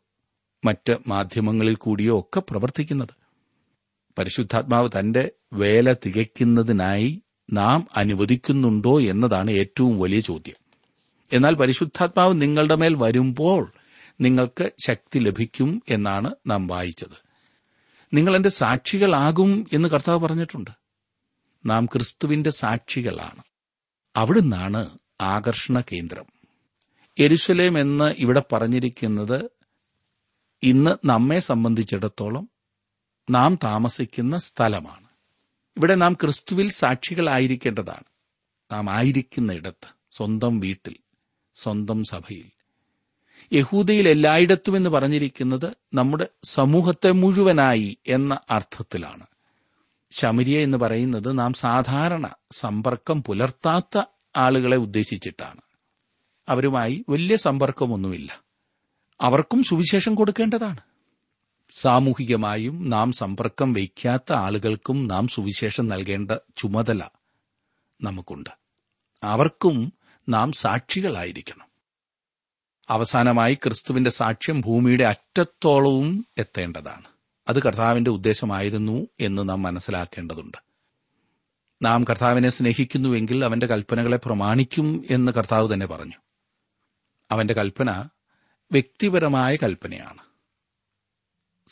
മറ്റ് 0.65 0.98
മാധ്യമങ്ങളിൽ 1.08 1.75
കൂടിയോ 1.75 2.20
ഒക്കെ 2.20 2.39
പ്രവർത്തിക്കുന്നത്. 2.39 3.21
പരിശുദ്ധാത്മാവ് 4.22 4.90
തന്റെ 5.00 5.32
വേല 5.54 5.94
തികയ്ക്കുന്നതിനായി 5.94 7.22
നാം 7.54 7.88
അനുവദിക്കുന്നുണ്ടോ 7.98 9.01
എന്നതാണ് 9.01 9.51
ഏറ്റവും 9.51 10.00
വലിയ 10.00 10.20
ചോദ്യം. 10.20 10.56
എന്നാൽ 11.34 11.56
പരിശുദ്ധാത്മാവ് 11.56 12.42
നിങ്ങളുടെ 12.42 12.75
മേൽ 12.75 12.96
വരുമ്പോൾ 12.96 13.72
നിങ്ങൾക്ക് 14.22 14.72
ശക്തി 14.86 15.20
ലഭിക്കും 15.20 15.84
എന്നാണ് 15.90 16.32
നാം 16.48 16.68
വായിച്ചത്. 16.68 17.32
നിങ്ങൾ 18.13 18.36
എന്റെ 18.36 18.50
സാക്ഷികളാകും 18.50 19.68
എന്ന് 19.74 19.90
കർത്താവ് 19.90 20.20
പറഞ്ഞിട്ടുണ്ട്. 20.20 20.72
നാം 21.66 21.86
ക്രിസ്തുവിന്റെ 21.86 22.50
സാക്ഷികളാണ്. 22.50 23.44
അവിടുന്നാണ് 24.16 24.90
ആകർഷണ 25.22 25.80
കേന്ദ്രം. 25.80 26.25
എരുശലേം 27.20 27.80
എന്ന് 27.80 28.13
ഇവിടെ 28.18 28.44
പറഞ്ഞിരിക്കുന്നത് 28.51 29.50
ഇന്ന് 30.63 31.08
നമ്മെ 31.08 31.40
സംബന്ധിച്ചിടത്തോളം 31.40 32.50
നാം 33.30 33.60
താമസിക്കുന്ന 33.63 34.38
സ്ഥലമാണ്. 34.38 35.08
ഇവിടെ 35.78 35.96
നാം 35.96 36.13
ക്രിസ്തുവിൽ 36.13 36.72
സാക്ഷികളായിരിക്കേണ്ടതാണ്. 36.72 38.04
നാം 38.72 38.90
ആയിരിക്കുന്ന 38.90 39.54
ഇടത്ത് 39.54 39.88
സ്വന്തം 40.12 40.60
വീട്ടിൽ 40.60 40.96
സ്വന്തം 41.54 42.04
സഭയിൽ. 42.04 42.51
യഹൂദയിൽ 43.54 44.10
എല്ലായിടത്തും 44.10 44.78
എന്ന് 44.78 44.90
പറഞ്ഞിരിക്കുന്നത് 44.90 45.78
നമ്മുടെ 45.94 46.28
സമൂഹത്തെ 46.44 47.12
മുഴുവനായി 47.12 47.98
എന്ന 48.08 48.40
അർത്ഥത്തിലാണ്. 48.51 49.28
ശമരിയ 50.12 50.63
എന്ന് 50.63 50.78
പറയുന്നത് 50.78 51.40
നാം 51.40 51.54
സാധാരണ 51.54 52.34
സമ്പർക്കം 52.51 53.24
പുലർത്താത്ത 53.24 54.04
ആളുകളെ 54.38 54.78
ഉദ്ദേശിച്ചിട്ടാണ്. 54.78 55.62
അവരുമായി 56.50 57.06
വലിയ 57.10 57.36
സമ്പർക്കമൊന്നുമില്ല. 57.36 58.44
അവർക്കും 59.22 59.63
സുവിശേഷം 59.63 60.16
കൊടുക്കേണ്ടതാണ്. 60.16 60.90
സാമൂഹികമായും 61.72 62.90
നാം 62.90 63.12
സമ്പർക്കം 63.12 63.74
വയ്ക്കാത്ത 63.74 64.34
ആളുകൾക്കും 64.34 65.08
നാം 65.08 65.28
സുവിശേഷം 65.28 65.88
നൽകേണ്ട 65.88 66.32
ചുമതല 66.58 67.04
നമുക്കുണ്ട്. 68.01 68.50
അവർക്കും 69.24 69.94
നാം 70.30 70.51
സാക്ഷികളായിരിക്കണം. 70.51 71.68
അവസാനമായി 72.90 73.54
ക്രിസ്തുവിന്റെ 73.54 74.10
സാക്ഷ്യം 74.10 74.62
ഭൂമിയുടെ 74.62 75.04
അറ്റത്തോളവും 75.04 76.25
എത്തേണ്ടതാണ്. 76.38 77.06
അത് 77.50 77.62
കർത്താവിന്റെ 77.62 78.12
ഉദ്ദേശമായിരുന്നു 78.12 79.08
എന്ന് 79.20 79.50
നാം 79.50 79.62
മനസ്സിലാക്കേണ്ടതുണ്ട്. 79.62 80.58
നാം 81.82 82.04
കർത്താവിനെ 82.04 82.50
സ്നേഹിക്കുന്നുവെങ്കിൽ 82.50 83.46
അവന്റെ 83.46 83.68
കൽപ്പനകളെ 83.68 84.18
പ്രമാണിക്കും 84.18 85.06
എന്ന് 85.12 85.32
കർത്താവ് 85.32 85.74
തന്നെ 85.74 85.86
പറഞ്ഞു. 85.86 86.16
അവന്റെ 87.32 87.54
കൽപ്പന 87.54 88.10
വ്യക്തിപരമായ 88.72 89.56
കൽപ്പനയാണ്. 89.56 90.31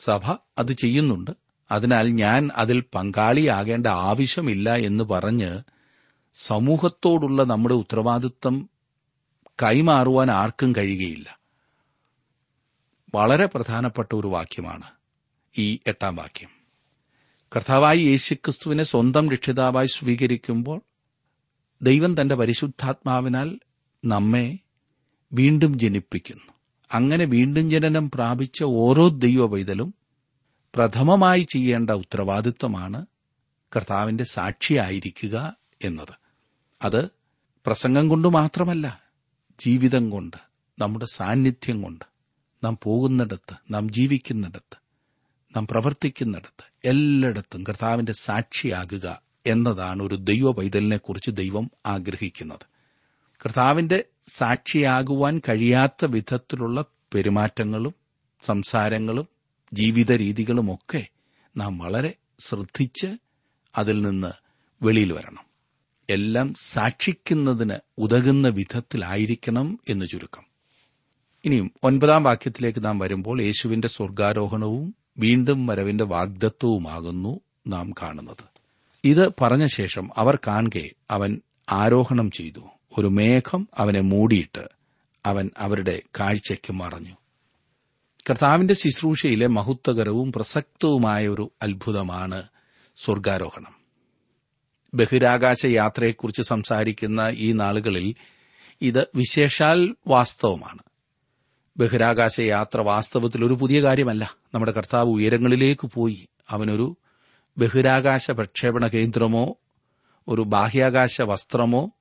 സഭ 0.04 0.32
അത് 0.58 0.72
ചെയ്യുന്നുണ്ട്. 0.72 1.32
അതിനാൽ 1.72 2.08
ഞാൻ 2.08 2.50
അതിൽ 2.56 2.84
പങ്കാളിയാകേണ്ട 2.96 3.88
ആവശ്യമില്ല 3.88 4.76
എന്ന് 4.76 5.04
പറഞ്ഞ് 5.04 5.62
സമൂഹത്തോടുള്ള 6.34 7.44
നമ്മുടെ 7.44 7.76
ഉത്തരവാദിത്വം 7.76 8.70
കൈമാറുവാൻ 9.64 10.32
ആർക്കും 10.32 10.76
കഴിയുകയില്ല. 10.78 11.40
വളരെ 13.16 13.46
പ്രധാനപ്പെട്ട 13.46 14.16
ഒരു 14.16 14.28
വാക്യമാണ് 14.28 14.84
ഈ 15.58 15.80
എട്ടാം 15.88 16.16
വാക്യം. 16.16 16.50
കർത്താവായി 17.56 18.00
യേശുക്രിസ്തുവിനെ 18.00 18.84
സ്വന്തം 18.84 19.32
രക്ഷിതാവായി 19.32 19.88
സ്വീകരിക്കുമ്പോൾ 19.88 20.82
ദൈവം 21.82 22.22
തന്റെ 22.22 22.36
പരിശുദ്ധാത്മാവിനാൽ 22.36 23.60
നമ്മെ 24.06 24.58
വീണ്ടും 25.34 25.80
ജനിപ്പിക്കുന്നു. 25.80 26.49
അങ്ങനെ 26.92 27.26
വീണ്ടും 27.26 27.72
ജനനം 27.72 28.12
പ്രാപിച്ച 28.12 28.64
ഓരോ 28.64 29.10
ദൈവ 29.10 29.48
പൈതലും 29.48 29.94
പ്രഥമമായി 30.76 31.48
ചെയ്യേണ്ട 31.54 31.90
ഉത്തരവാദിത്വമാണ് 31.90 33.06
കർത്താവിന്റെ 33.76 34.24
സാക്ഷിയായിരിക്കുക 34.24 35.56
എന്നത്. 35.84 36.16
അത് 36.82 37.10
പ്രസംഗം 37.66 38.08
കൊണ്ട് 38.08 38.28
മാത്രമല്ല 38.28 39.12
ജീവിതം 39.60 40.10
കൊണ്ട് 40.10 40.38
നമ്മുടെ 40.80 41.06
സാന്നിധ്യം 41.14 41.82
കൊണ്ട് 41.82 42.06
നാം 42.64 42.78
പോകുന്നിടത്ത് 42.84 43.74
നാം 43.74 43.90
ജീവിക്കുന്നിടത്ത് 43.90 44.78
നാം 45.56 45.68
പ്രവർത്തിക്കുന്നിടത്ത് 45.68 46.64
എല്ലായിടത്തും 46.86 47.64
കർത്താവിന്റെ 47.64 48.14
സാക്ഷിയാകുക 48.14 49.22
എന്നതാണ് 49.48 50.04
ഒരു 50.04 50.16
ദൈവ 50.16 50.52
പൈതലിനെക്കുറിച്ച് 50.52 51.32
ദൈവം 51.32 51.72
ആഗ്രഹിക്കുന്നത്. 51.86 52.69
കർത്താവിന്റെ 53.46 54.04
സാക്ഷിയാകുവാൻ 54.34 55.42
കഴിയാത്ത 55.50 56.06
വിധത്തിലുള്ള 56.06 56.86
പെരുമാറ്റങ്ങളും 57.14 57.94
സംസാരങ്ങളും 58.44 59.28
ജീവിത 59.74 60.12
രീതികളുമൊക്കെ 60.12 61.08
നാം 61.58 61.78
വളരെ 61.78 62.14
ശ്രദ്ധിച്ച് 62.40 63.18
അതിൽ 63.78 64.02
നിന്ന് 64.02 64.32
വെളിയിൽ 64.84 65.14
വരണം. 65.14 65.46
എല്ലാം 66.10 66.54
സാക്ഷിക്കുന്നതിന് 66.54 67.76
ഉതകുന്ന 67.98 68.48
വിധത്തിലായിരിക്കണം 68.48 69.80
എന്ന് 69.90 70.06
ചുരുക്കം. 70.06 70.44
ഇനിയും 71.46 71.72
ഒൻപതാം 71.84 72.24
വാക്യത്തിലേക്ക് 72.24 72.86
നാം 72.86 73.00
വരുമ്പോൾ 73.00 73.42
യേശുവിന്റെ 73.42 73.88
സ്വർഗാരോഹണവും 73.88 74.96
വീണ്ടും 75.18 75.68
വരവിന്റെ 75.68 76.04
വാഗ്ദത്വവുമാകുന്നു 76.04 77.40
നാം 77.68 77.92
കാണുന്നത്. 77.92 78.44
ഇത് 79.04 79.30
പറഞ്ഞ 79.42 79.66
ശേഷം 79.66 80.10
അവർ 80.18 80.40
കാണുകെ 80.48 80.90
അവൻ 81.12 81.42
ആരോഹണം 81.72 82.32
ചെയ്തു. 82.32 82.60
ഒരു 82.98 83.08
മേഘം 83.08 83.68
അവനെ 83.78 84.02
മൂടിയിട്ട് 84.02 84.70
അവൻ 85.26 85.52
അവരുടെ 85.58 86.02
കാഴ്ചയ്ക്ക് 86.20 86.74
മറഞ്ഞു. 86.74 87.14
കർത്താവിന്റെ 88.30 88.74
ശുശ്രൂഷയിലെ 88.74 89.48
മഹത്വകരവും 89.48 90.32
പ്രസക്തവുമായ 90.32 91.28
ഒരു 91.28 91.52
അത്ഭുതമാണ് 91.62 92.44
സ്വർഗാരോഹണം. 92.96 93.76
ബഹിരാകാശ 94.94 95.66
യാത്രയെക്കുറിച്ച് 95.66 96.42
സംസാരിക്കുന്ന 96.42 97.32
ഈ 97.32 97.52
നാളുകളിൽ 97.52 98.16
ഇത് 98.82 99.08
വിശേഷാൽ 99.16 99.96
വാസ്തവമാണ്. 100.08 100.80
ബഹിരാകാശ 101.78 102.40
യാത്ര 102.40 102.82
വാസ്തവത്തിൽ 102.82 103.46
ഒരു 103.46 103.54
പുതിയ 103.54 103.84
കാര്യമല്ല. 103.84 104.36
നമ്മുടെ 104.54 104.72
കർത്താവ് 104.72 105.10
ഉയരങ്ങളിലേക്ക് 105.10 105.88
പോയി. 105.88 106.28
അവനൊരു 106.50 106.98
ബഹിരാകാശ 107.58 108.32
പ്രക്ഷേപണ 108.32 108.88
കേന്ദ്രമോ 108.88 109.56
ഒരു 110.28 110.42
ബാഹ്യാകാശ 110.42 111.22
വസ്ത്രമോ 111.22 111.92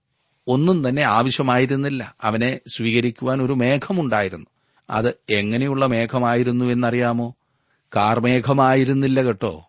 ഒന്നും 0.48 0.88
തന്നെ 0.88 1.02
ആവശ്യമായിരുന്നില്ല. 1.02 2.14
അവനെ 2.22 2.60
സ്വീകരിക്കുവാൻ 2.76 3.42
ഒരു 3.42 3.52
മേഘമുണ്ടായിരുന്നു. 3.52 4.46
അത് 4.90 5.14
എങ്ങനെയുള്ള 5.30 5.86
മേഘമായിരുന്നു 5.86 6.64
എന്നറിയാമോ? 6.64 7.34
കാർമേഘമായിരുന്നില്ല 7.96 9.22
കേട്ടോ. 9.22 9.68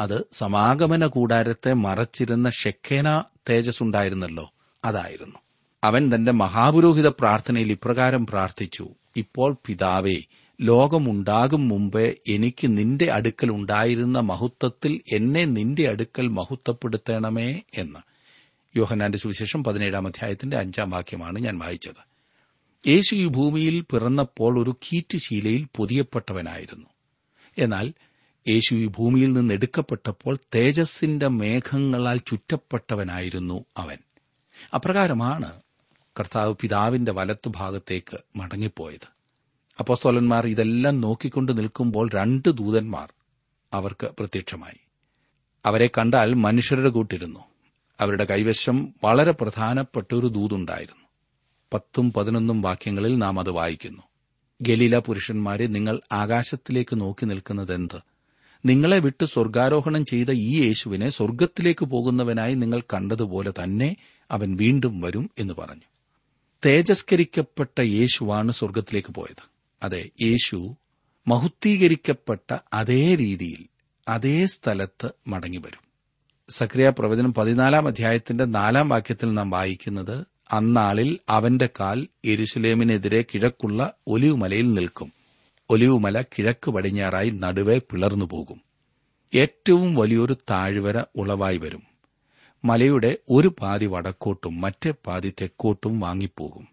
അത് 0.00 0.24
സമാഗമന 0.32 1.06
കൂടാരത്തെ 1.06 1.72
മറച്ചിരുന്ന 1.72 2.50
ഷെഖേന 2.50 3.22
തേജസ് 3.50 3.82
ഉണ്ടായിരുന്നല്ലോ 3.82 4.52
അതായിരുന്നു. 4.84 5.38
അവൻ 5.84 6.14
തന്റെ 6.14 6.32
മഹാപുരോഹിത 6.32 7.08
പ്രാർത്ഥനയിൽ 7.08 7.72
ഇപ്രകാരം 7.72 8.26
പ്രാർത്ഥിച്ചു. 8.26 8.88
ഇപ്പോൾ 9.16 9.56
പിതാവേ 9.66 10.16
ലോകമുണ്ടാകും 10.60 11.68
മുമ്പേ 11.68 12.14
എനിക്ക് 12.28 12.66
നിന്റെ 12.66 13.12
അടുക്കൽ 13.12 13.50
ഉണ്ടായിരുന്ന 13.50 14.20
മഹത്വത്തിൽ 14.20 15.00
എന്നെ 15.12 15.44
നിന്റെ 15.44 15.88
അടുക്കൽ 15.88 16.28
മഹത്വപ്പെടുത്തണമേ 16.28 17.60
എന്ന്. 17.78 18.13
യോഹനാന്റെ 18.76 19.18
സുവിശേഷം 19.18 19.64
പതിനേഴാം 19.64 20.06
അധ്യായത്തിന്റെ 20.06 20.58
അഞ്ചാം 20.58 20.90
വാക്യമാണ് 20.90 21.38
ഞാൻ 21.38 21.58
വായിച്ചത്. 21.58 22.14
യേശു 22.88 23.14
ഈ 23.14 23.26
ഭൂമിയിൽ 23.26 23.80
പിറന്നപ്പോൾ 23.80 24.62
ഒരു 24.62 24.70
കീറ്റുശീലയിൽ 24.70 25.66
പൊതിയപ്പെട്ടവനായിരുന്നു. 25.76 26.86
എന്നാൽ 27.58 27.92
യേശു 28.48 28.74
ഈ 28.74 28.86
ഭൂമിയിൽ 28.86 29.32
നിന്ന് 29.32 29.54
എടുക്കപ്പെട്ടപ്പോൾ 29.54 30.38
തേജസ്സിന്റെ 30.54 31.28
മേഘങ്ങളാൽ 31.28 32.20
ചുറ്റപ്പെട്ടവനായിരുന്നു 32.26 33.64
അവൻ. 33.76 33.96
അപ്രകാരമാണ് 34.74 35.60
കർത്താവ് 36.20 36.54
പിതാവിന്റെ 36.60 37.12
വലത്തു 37.12 37.52
ഭാഗത്തേക്ക് 37.56 38.18
മടങ്ങിപ്പോയത്. 38.36 39.08
അപ്പോസ്തോലന്മാർ 39.80 40.46
ഇതെല്ലാം 40.46 41.00
നോക്കിക്കൊണ്ട് 41.00 41.58
നിൽക്കുമ്പോൾ 41.58 42.10
രണ്ട് 42.14 42.48
ദൂതന്മാർ 42.48 43.12
അവർക്ക് 43.72 44.06
പ്രത്യക്ഷമായി. 44.18 44.80
അവരെ 45.66 45.90
കണ്ടാൽ 45.98 46.34
മനുഷ്യരുടെ 46.34 46.88
കൂട്ടിരുന്നു. 46.88 47.53
അവരുടെ 48.00 48.24
കൈവശം 48.24 48.94
വളരെ 49.04 49.32
പ്രധാനപ്പെട്ട 49.32 50.14
ഒരു 50.14 50.26
ദൂതുണ്ടായിരുന്നു. 50.26 51.04
പത്തും 51.72 52.12
പതിനൊന്നും 52.12 52.62
വാക്യങ്ങളിൽ 52.62 53.18
നാം 53.18 53.40
അത് 53.40 53.50
വായിക്കുന്നു. 53.50 54.02
ഗലീല 54.62 54.98
പുരുഷന്മാരെ 54.98 55.66
നിങ്ങൾ 55.66 56.00
ആകാശത്തിലേക്ക് 56.12 57.00
നോക്കി 57.00 57.24
നിൽക്കുന്നതെന്ത്? 57.24 57.98
നിങ്ങളെ 58.66 58.98
വിട്ട് 58.98 59.24
സ്വർഗാരോഹണം 59.24 60.04
ചെയ്ത 60.04 60.28
ഈ 60.30 60.66
യേശുവിനെ 60.66 61.10
സ്വർഗത്തിലേക്ക് 61.10 61.84
പോകുന്നവനായി 61.84 62.54
നിങ്ങൾ 62.54 62.80
കണ്ടതുപോലെ 62.80 63.50
തന്നെ 63.50 63.96
അവൻ 64.30 64.56
വീണ്ടും 64.56 65.00
വരും 65.00 65.30
എന്ന് 65.38 65.54
പറഞ്ഞു. 65.54 65.82
തേജസ്കരിക്കപ്പെട്ട 66.66 67.80
യേശുവാണ് 67.80 68.52
സ്വർഗത്തിലേക്ക് 68.52 69.14
പോയത്. 69.14 69.42
അതെ 69.82 70.10
യേശു 70.22 70.76
മഹുദ്ധീകരിക്കപ്പെട്ട 71.28 72.56
അതേ 72.72 73.14
രീതിയിൽ 73.14 73.66
അതേ 74.08 74.46
സ്ഥലത്ത് 74.46 75.10
മടങ്ങിവരും. 75.26 75.83
സക്രിയ 76.48 76.90
പ്രവചനം 76.90 77.34
പതിനാലാം 77.34 77.86
അധ്യായത്തിന്റെ 77.86 78.44
നാലാം 78.44 78.88
വാക്യത്തിൽ 78.88 79.34
നാം 79.34 79.50
വായിക്കുന്നത് 79.50 80.26
അന്നാളിൽ 80.52 81.18
അവന്റെ 81.28 81.68
കാൽ 81.80 82.06
എരുസലേമിനെതിരെ 82.24 83.22
കിഴക്കുള്ള 83.22 83.92
ഒലിവുമലയിൽ 84.06 84.74
നിൽക്കും. 84.74 85.12
ഒലിവുമല 85.70 86.22
കിഴക്ക് 86.22 86.70
പടിഞ്ഞാറായി 86.70 87.30
നടുവേ 87.30 87.78
പിളർന്നു 87.78 88.24
പോകും. 88.24 88.60
ഏറ്റവും 89.34 89.94
വലിയൊരു 89.94 90.36
താഴ്വര 90.50 91.04
ഉളവായി 91.16 91.56
വരും. 91.56 91.82
മലയുടെ 92.64 93.18
ഒരു 93.30 93.54
പാതി 93.60 93.86
വടക്കോട്ടും 93.86 94.60
മറ്റേ 94.60 94.94
പാതി 95.06 95.32
തെക്കോട്ടും 95.40 96.00
വാങ്ങിപ്പോകും. 96.00 96.68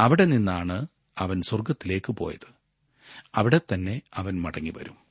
അവിടെ 0.00 0.24
നിന്നാണ് 0.24 0.86
അവൻ 1.18 1.42
സ്വർഗത്തിലേക്ക് 1.42 2.12
പോയത്. 2.12 2.48
അവിടെ 3.34 3.60
തന്നെ 3.74 4.00
അവൻ 4.16 4.42
മടങ്ങിവരും. 4.42 5.01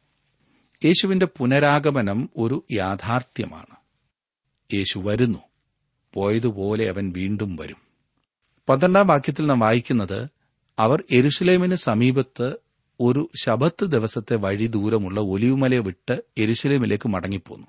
യേശുവിന്റെ 0.86 1.26
പുനരാഗമനം 1.26 2.30
ഒരു 2.38 2.64
യാഥാർത്ഥ്യമാണ്. 2.72 3.76
യേശു 4.74 5.00
വരുന്നു. 5.00 5.40
പോയതുപോലെ 6.14 6.90
അവൻ 6.90 7.14
വീണ്ടും 7.16 7.56
വരും. 7.56 7.78
പന്ത്രണ്ടാം 8.70 9.08
വാക്യത്തിൽ 9.08 9.48
നാം 9.48 9.60
വായിക്കുന്നത് 9.60 10.28
അവർ 10.80 11.04
എരുഷലേമിന് 11.12 11.76
സമീപത്ത് 11.76 12.56
ഒരു 13.00 13.30
ശബത്ത് 13.46 13.86
ദിവസത്തെ 13.86 14.36
വഴി 14.36 14.68
ദൂരമുള്ള 14.68 15.22
ഒലിവുമലയെ 15.22 15.80
വിട്ട് 15.80 16.24
എരുഷലേമിലേക്ക് 16.38 17.10
മടങ്ങിപ്പോന്നു. 17.10 17.68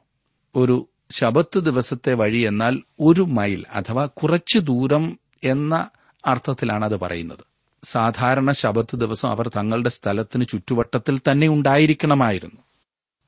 ഒരു 0.57 0.89
ശബത്ത് 1.11 1.59
ദിവസത്തെ 1.59 2.15
വഴി 2.15 2.39
എന്നാൽ 2.39 2.83
ഒരു 3.01 3.23
മൈൽ 3.23 3.65
അഥവാ 3.75 4.07
കുറച്ചു 4.07 4.59
ദൂരം 4.59 5.19
എന്ന 5.45 5.91
അർത്ഥത്തിലാണ് 6.27 6.85
അത് 6.85 7.01
പറയുന്നത്. 7.01 7.45
സാധാരണ 7.85 8.53
ശബത്ത് 8.53 8.97
ദിവസം 8.97 9.29
അവർ 9.29 9.49
തങ്ങളുടെ 9.49 9.89
സ്ഥലത്തിന് 9.89 10.45
ചുറ്റുവട്ടത്തിൽ 10.45 11.19
തന്നെ 11.19 11.49
ഉണ്ടായിരിക്കണമായിരുന്നു. 11.49 12.72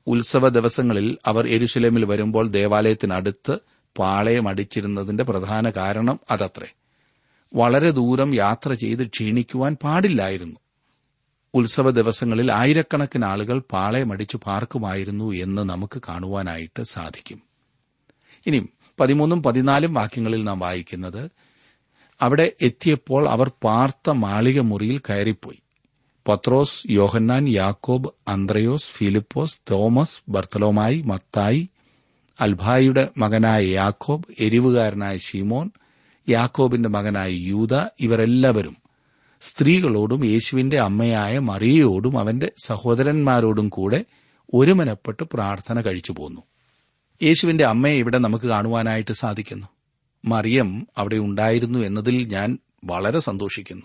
ഉത്സവ 0.07 0.49
ദിവസങ്ങളിൽ 0.49 1.19
അവർ 1.27 1.49
എരുശലേമിൽ 1.49 2.05
വരുമ്പോൾ 2.05 2.49
ദേവാലയത്തിനടുത്ത് 2.49 3.59
പാളയം 3.99 4.49
അടിച്ചിരുന്നതിന്റെ 4.49 5.25
പ്രധാന 5.25 5.71
കാരണം 5.71 6.21
അതത്രേ. 6.31 6.75
വളരെ 7.55 7.91
ദൂരം 7.91 8.35
യാത്ര 8.35 8.73
ചെയ്ത് 8.73 9.07
ക്ഷീണിക്കുവാൻ 9.07 9.77
പാടില്ലായിരുന്നു. 9.83 10.57
ഉത്സവ 11.55 11.91
ദിവസങ്ങളിൽ 11.91 12.53
ആയിരക്കണക്കിന് 12.53 13.25
ആളുകൾ 13.25 13.59
പാളയമടിച്ചു 13.59 14.39
പാർക്കുമായിരുന്നു 14.47 15.33
എന്ന് 15.33 15.63
നമുക്ക് 15.63 16.03
കാണുവാനായിട്ട് 16.09 16.83
സാധിക്കും. 16.83 17.43
ഇനി 18.47 18.69
പതിമൂന്നും 19.01 19.43
പതിനാലും 19.43 19.95
വാക്യങ്ങളിൽ 19.95 20.45
നാം 20.45 20.59
വായിക്കുന്നത് 20.59 21.31
അവിടെ 22.23 22.53
എത്തിയപ്പോൾ 22.63 23.29
അവർ 23.29 23.51
പാർത്ത 23.65 24.11
മാളിക 24.11 24.61
മുറിയിൽ 24.61 24.99
കയറിപ്പോയി. 24.99 25.59
പത്രോസ് 26.29 26.91
യോഹന്നാൻ 26.91 27.49
യാക്കോബ് 27.49 28.11
അന്ത്രയോസ് 28.29 28.85
ഫിലിപ്പോസ് 28.85 29.61
തോമസ് 29.71 30.23
ബർത്തലോമായി 30.29 31.03
മത്തായി 31.03 31.69
അൽഭായിയുടെ 32.41 33.09
മകനായ 33.19 33.65
യാക്കോബ് 33.67 34.25
എരിവുകാരനായ 34.41 35.17
ഷിമോൻ 35.17 35.71
യാക്കോബിന്റെ 36.29 36.89
മകനായ 36.89 37.29
യൂത 37.31 37.75
ഇവരെല്ലാവരും 38.01 38.77
സ്ത്രീകളോടും 39.41 40.27
യേശുവിന്റെ 40.27 40.81
അമ്മയായ 40.81 41.39
മറിയയോടും 41.39 42.19
അവന്റെ 42.19 42.53
സഹോദരന്മാരോടും 42.65 43.69
കൂടെ 43.69 44.05
ഒരുമനപ്പെട്ട് 44.55 45.23
പ്രാർത്ഥന 45.33 45.81
കഴിച്ചു 45.81 46.13
പോന്നു. 46.13 46.43
യേശുവിന്റെ 47.23 47.65
അമ്മയെ 47.65 47.95
ഇവിടെ 47.95 48.19
നമുക്ക് 48.19 48.45
കാണുവാനായിട്ട് 48.45 49.15
സാധിക്കുന്നു. 49.15 49.67
മറിയം 50.25 50.89
അവിടെ 50.99 51.17
ഉണ്ടായിരുന്നു 51.17 51.79
എന്നതിൽ 51.79 52.25
ഞാൻ 52.29 52.59
വളരെ 52.85 53.19
സന്തോഷിക്കുന്നു. 53.19 53.83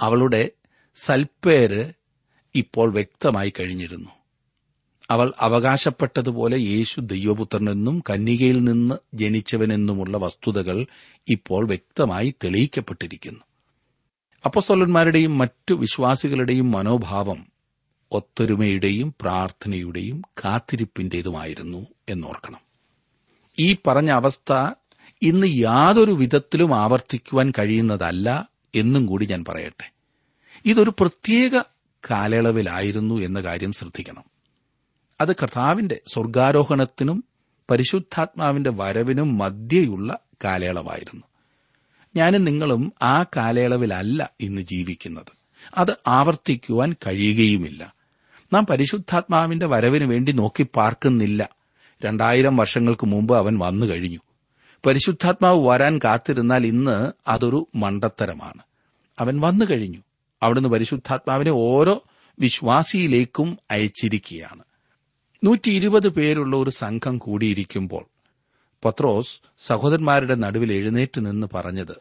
അവളുടെ 0.00 0.50
സൽപ്പേര് 0.96 1.92
ഇപ്പോൾ 2.54 2.92
വ്യക്തമായി 2.92 3.52
കഴിഞ്ഞിരുന്നു. 3.60 4.10
അവൾ 5.10 5.32
അവകാശപ്പെട്ടതുപോലെ 5.40 6.58
യേശു 6.58 7.00
ദൈവപുത്രനെന്നും 7.00 8.02
കന്യകയിൽ 8.10 8.64
നിന്ന് 8.64 8.94
ജനിച്ചവനെന്നുമുള്ള 9.14 10.18
വസ്തുതകൾ 10.18 10.86
ഇപ്പോൾ 11.28 11.66
വ്യക്തമായി 11.66 12.34
തെളിയിക്കപ്പെട്ടിരിക്കുന്നു. 12.44 13.40
അപ്പസ്തോലന്മാരുടെയും 14.44 15.38
മറ്റു 15.38 15.74
വിശ്വാസികളുടെയും 15.74 16.70
മനോഭാവം 16.70 17.46
ഒത്തൊരുമയുടെയും 18.12 19.14
പ്രാർത്ഥനയുടെയും 19.20 20.22
കാത്തിരിപ്പിന്റേതുമായിരുന്നു 20.44 21.86
എന്നോർക്കണം. 22.08 22.60
ഈ 23.58 23.76
പറഞ്ഞ 23.86 24.10
അവസ്ഥ 24.10 24.74
ഇന്ന് 25.22 25.46
യാതൊരു 25.46 26.12
വിധത്തിലും 26.12 26.74
ആവർത്തിക്കുവാൻ 26.74 27.52
കഴിയുന്നതല്ല 27.58 28.48
എന്നും 28.74 29.06
കൂടി 29.06 29.26
ഞാൻ 29.26 29.44
പറയട്ടെ. 29.44 29.93
ഇതൊരു 30.64 30.92
പ്രത്യേക 31.00 31.58
കാലയളവിലായിരുന്നു 32.10 33.14
എന്ന 33.14 33.40
കാര്യം 33.40 33.72
ശ്രദ്ധിക്കണം. 33.72 34.24
അത് 35.20 35.36
കർത്താവിന്റെ 35.36 36.00
സ്വർഗാരോഹണത്തിനും 36.06 37.24
പരിശുദ്ധാത്മാവിന്റെ 37.70 38.70
വരവിനും 38.70 39.38
മധ്യയുള്ള 39.38 40.18
കാലയളവായിരുന്നു. 40.44 41.22
ഞാനും 42.16 42.44
നിങ്ങളും 42.44 42.92
ആ 43.02 43.22
കാലയളവിലല്ല 43.22 44.30
ഇന്ന് 44.40 44.62
ജീവിക്കുന്നത്. 44.62 45.32
അത് 45.76 45.96
ആവർത്തിക്കുവാൻ 46.06 46.92
കഴിയുകയുമില്ല. 46.92 47.94
നാം 48.52 48.66
പരിശുദ്ധാത്മാവിന്റെ 48.66 49.66
വരവിന് 49.66 50.04
വേണ്ടി 50.04 50.32
നോക്കി 50.32 50.66
പാർക്കുന്നില്ല. 50.76 51.48
രണ്ടായിരം 52.04 52.56
വർഷങ്ങൾക്ക് 52.56 53.06
മുമ്പ് 53.06 53.36
അവൻ 53.36 53.58
വന്നു 53.58 53.86
കഴിഞ്ഞു. 53.86 54.18
പരിശുദ്ധാത്മാവ് 54.86 55.68
വരാൻ 55.68 55.98
കാത്തിരുന്നാൽ 55.98 56.66
ഇന്ന് 56.66 57.12
അതൊരു 57.28 57.68
മണ്ടത്തരമാണ്. 57.74 58.62
അവൻ 59.20 59.40
വന്നു 59.40 59.64
കഴിഞ്ഞു. 59.64 59.98
അവിടുന്ന് 60.44 60.68
പരിശുദ്ധാത്മാവിനെ 60.68 61.50
ഓരോ 61.50 62.02
വിശ്വാസിയിലേക്കും 62.38 63.58
അയച്ചിരിക്കുകയാണ്. 63.70 64.62
നൂറ്റി 65.44 65.70
ഇരുപത് 65.70 66.08
പേരുള്ള 66.08 66.56
ഒരു 66.56 66.70
സംഘം 66.70 67.18
കൂടിയിരിക്കുമ്പോൾ 67.18 68.04
പത്രോസ് 68.84 69.40
സഹോദരന്മാരുടെ 69.58 70.34
നടുവിൽ 70.34 70.72
എഴുന്നേറ്റ് 70.72 71.26
നിന്ന് 71.26 71.46
പറഞ്ഞത് 71.54 71.94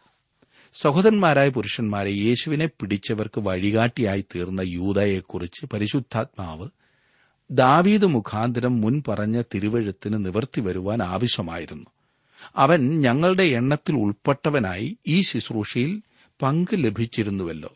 സഹോദരന്മാരായ 0.73 1.49
പുരുഷന്മാരെ 1.49 2.11
യേശുവിനെ 2.11 2.65
പിടിച്ചവർക്ക് 2.65 3.41
വഴികാട്ടിയായി 3.41 4.25
തീർന്ന 4.35 4.61
യൂതയെക്കുറിച്ച് 4.61 5.65
പരിശുദ്ധാത്മാവ് 5.73 6.67
ദാവീദ് 7.51 8.05
മുഖാന്തരം 8.05 8.81
മുൻ 8.81 9.03
പറഞ്ഞ 9.07 9.41
തിരുവഴുത്തിന് 9.53 10.25
നിവർത്തി 10.25 10.61
വരുവാൻ 10.61 11.03
ആവശ്യമായിരുന്നു. 11.03 11.85
അവൻ 12.55 13.01
ഞങ്ങളുടെ 13.01 13.43
എണ്ണത്തിൽ 13.43 13.95
ഉൾപ്പെട്ടവനായി 13.95 14.97
ഈ 15.07 15.21
ശുശ്രൂഷയിൽ 15.21 16.01
പങ്ക് 16.41 16.69
ലഭിച്ചിരുന്നുവല്ലോ. 16.73 17.73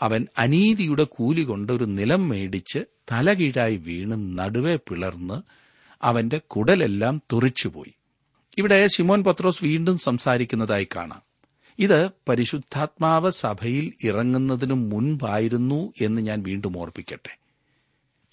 അവൻ 0.00 0.26
അനീതിയുടെ 0.38 1.04
കൂലി 1.04 1.42
കൊണ്ട് 1.42 1.72
ഒരു 1.72 1.84
നിലം 1.84 2.28
മേടിച്ച് 2.28 2.78
തലകീഴായി 3.12 3.76
വീണ് 3.76 4.38
നടുവേ 4.38 4.76
പിളർന്ന് 4.76 5.42
അവന്റെ 6.02 6.38
കുടലെല്ലാം 6.38 7.22
തുറിച്ചുപോയി. 7.32 7.94
ഇവിടെ 8.58 8.86
ശിമോൻ 8.86 9.24
പത്രോസ് 9.24 9.64
വീണ്ടും 9.64 9.98
സംസാരിക്കുന്നതായി 9.98 10.88
കാണാം. 10.96 11.22
ഇത് 11.78 12.10
പരിശുദ്ധാത്മാവ് 12.28 13.30
സഭയിൽ 13.30 13.92
ഇറങ്ങുന്നതിനു 14.04 14.74
മുൻപായിരുന്നു 14.74 15.92
എന്ന് 16.02 16.22
ഞാൻ 16.22 16.42
വീണ്ടും 16.42 16.78
ഓർപ്പിക്കട്ടെ. 16.78 17.38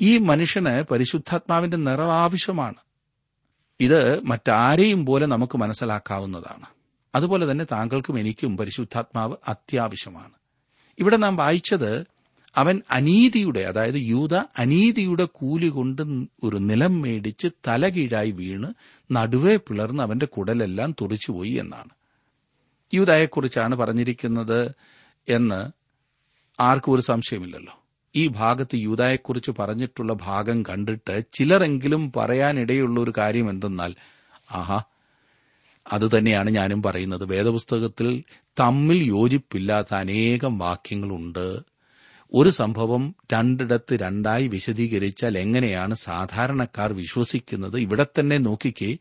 ഈ 0.01 0.17
മനുഷ്യന് 0.17 0.83
പരിശുദ്ധാത്മാവിന്റെ 0.83 1.77
നിറവ് 1.77 2.11
ആവശ്യമാണ്. 2.11 2.75
ഇത് 3.79 4.23
മറ്റാരെയും 4.23 5.05
പോലെ 5.05 5.25
നമുക്ക് 5.25 5.57
മനസ്സിലാക്കാവുന്നതാണ്. 5.57 6.65
അതുപോലെ 7.15 7.51
തന്നെ 7.51 7.65
താങ്കൾക്കും 7.71 8.19
എനിക്കും 8.19 8.57
പരിശുദ്ധാത്മാവ് 8.57 9.35
അത്യാവശ്യമാണ്. 9.47 10.31
ഇവിടെ 10.99 11.17
നാം 11.17 11.35
വായിച്ചത് 11.35 12.07
അവൻ 12.55 12.81
അനീതിയുടെ 12.91 13.59
അതായത് 13.59 13.95
യൂത 13.95 14.35
അനീതിയുടെ 14.35 15.25
കൂലി 15.25 15.67
കൊണ്ട് 15.67 16.01
ഒരു 16.43 16.57
നിലം 16.57 17.01
മേടിച്ച് 17.01 17.47
തലകീഴായി 17.67 18.31
വീണ് 18.31 18.73
നടുവേ 19.11 19.55
പിളർന്ന് 19.55 20.03
അവന്റെ 20.03 20.25
കുടലെല്ലാം 20.25 20.95
തുറിച്ചുപോയി 21.01 21.51
എന്നാണ്. 21.51 21.89
യൂതായെക്കുറിച്ചാണ് 22.93 23.75
പറഞ്ഞിരിക്കുന്നത് 23.75 24.71
എന്ന് 25.29 25.71
ആർക്കും 26.61 26.93
ഒരു 26.93 27.01
സംശയമില്ലല്ലോ. 27.01 27.83
ഈ 28.15 28.27
ഭാഗത്ത് 28.27 28.75
യൂതായെക്കുറിച്ച് 28.75 29.51
പറഞ്ഞിട്ടുള്ള 29.59 30.13
ഭാഗം 30.13 30.63
കണ്ടിട്ട് 30.63 31.25
ചിലരെങ്കിലും 31.33 32.11
പറയാനിടയുള്ള 32.15 32.99
ഒരു 32.99 33.13
കാര്യം 33.17 33.49
എന്തെന്നാൽ 33.49 33.95
ആഹാ 34.51 34.81
അത് 35.91 36.17
തന്നെയാണ് 36.17 36.49
ഞാനും 36.49 36.81
പറയുന്നത്. 36.81 37.25
വേദപുസ്തകത്തിൽ 37.25 38.23
തമ്മിൽ 38.59 39.03
യോജിപ്പില്ലാത്ത 39.03 39.95
അനേകം 39.95 40.57
വാക്യങ്ങളുണ്ട്. 40.57 41.59
ഒരു 42.33 42.49
സംഭവം 42.49 43.15
രണ്ടിടത്ത് 43.33 43.93
രണ്ടായി 43.93 44.47
വിശദീകരിച്ചാൽ 44.47 45.37
എങ്ങനെയാണ് 45.37 45.93
സാധാരണക്കാർ 45.93 46.93
വിശ്വസിക്കുന്നത്? 46.93 47.77
ഇവിടെ 47.77 48.05
തന്നെ 48.19 48.37
നോക്കിക്കേ. 48.37 48.97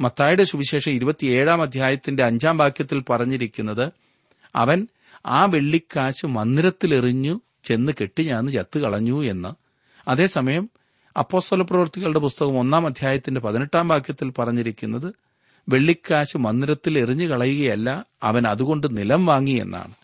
മത്തായുടെ 0.00 0.44
സുവിശേഷം 0.44 0.92
ഇരുപത്തിയേഴാം 0.92 1.62
അധ്യായത്തിന്റെ 1.62 2.24
അഞ്ചാം 2.24 2.56
വാക്യത്തിൽ 2.56 3.02
പറഞ്ഞിരിക്കുന്നത് 3.10 3.92
അവൻ 4.56 4.86
ആ 5.26 5.44
വെള്ളിക്കാശ് 5.44 6.26
മന്ദിരത്തിലെറിഞ്ഞു 6.26 7.40
ചെന്ന് 7.64 7.92
കെട്ടിഞ്ഞാന്ന് 8.00 8.52
ചത്തുകളഞ്ഞു 8.52 9.24
എന്ന്. 9.24 9.48
അതേസമയം 10.08 10.70
അപ്പോസ്തല 11.18 11.62
പ്രവൃത്തികളുടെ 11.62 12.18
പുസ്തകം 12.18 12.58
ഒന്നാം 12.58 12.86
അധ്യായത്തിന്റെ 12.86 13.40
പതിനെട്ടാം 13.40 13.88
വാക്യത്തിൽ 13.88 14.30
പറഞ്ഞിരിക്കുന്നത് 14.30 15.14
വെള്ളിക്കാശ് 15.68 16.36
മന്ദിരത്തിൽ 16.36 16.98
എറിഞ്ഞു 16.98 17.26
കളയുകയല്ല 17.26 18.06
അവൻ 18.22 18.46
അതുകൊണ്ട് 18.46 18.96
നിലം 18.96 19.26
വാങ്ങി 19.26 19.50
എന്നാണ്. 19.50 19.94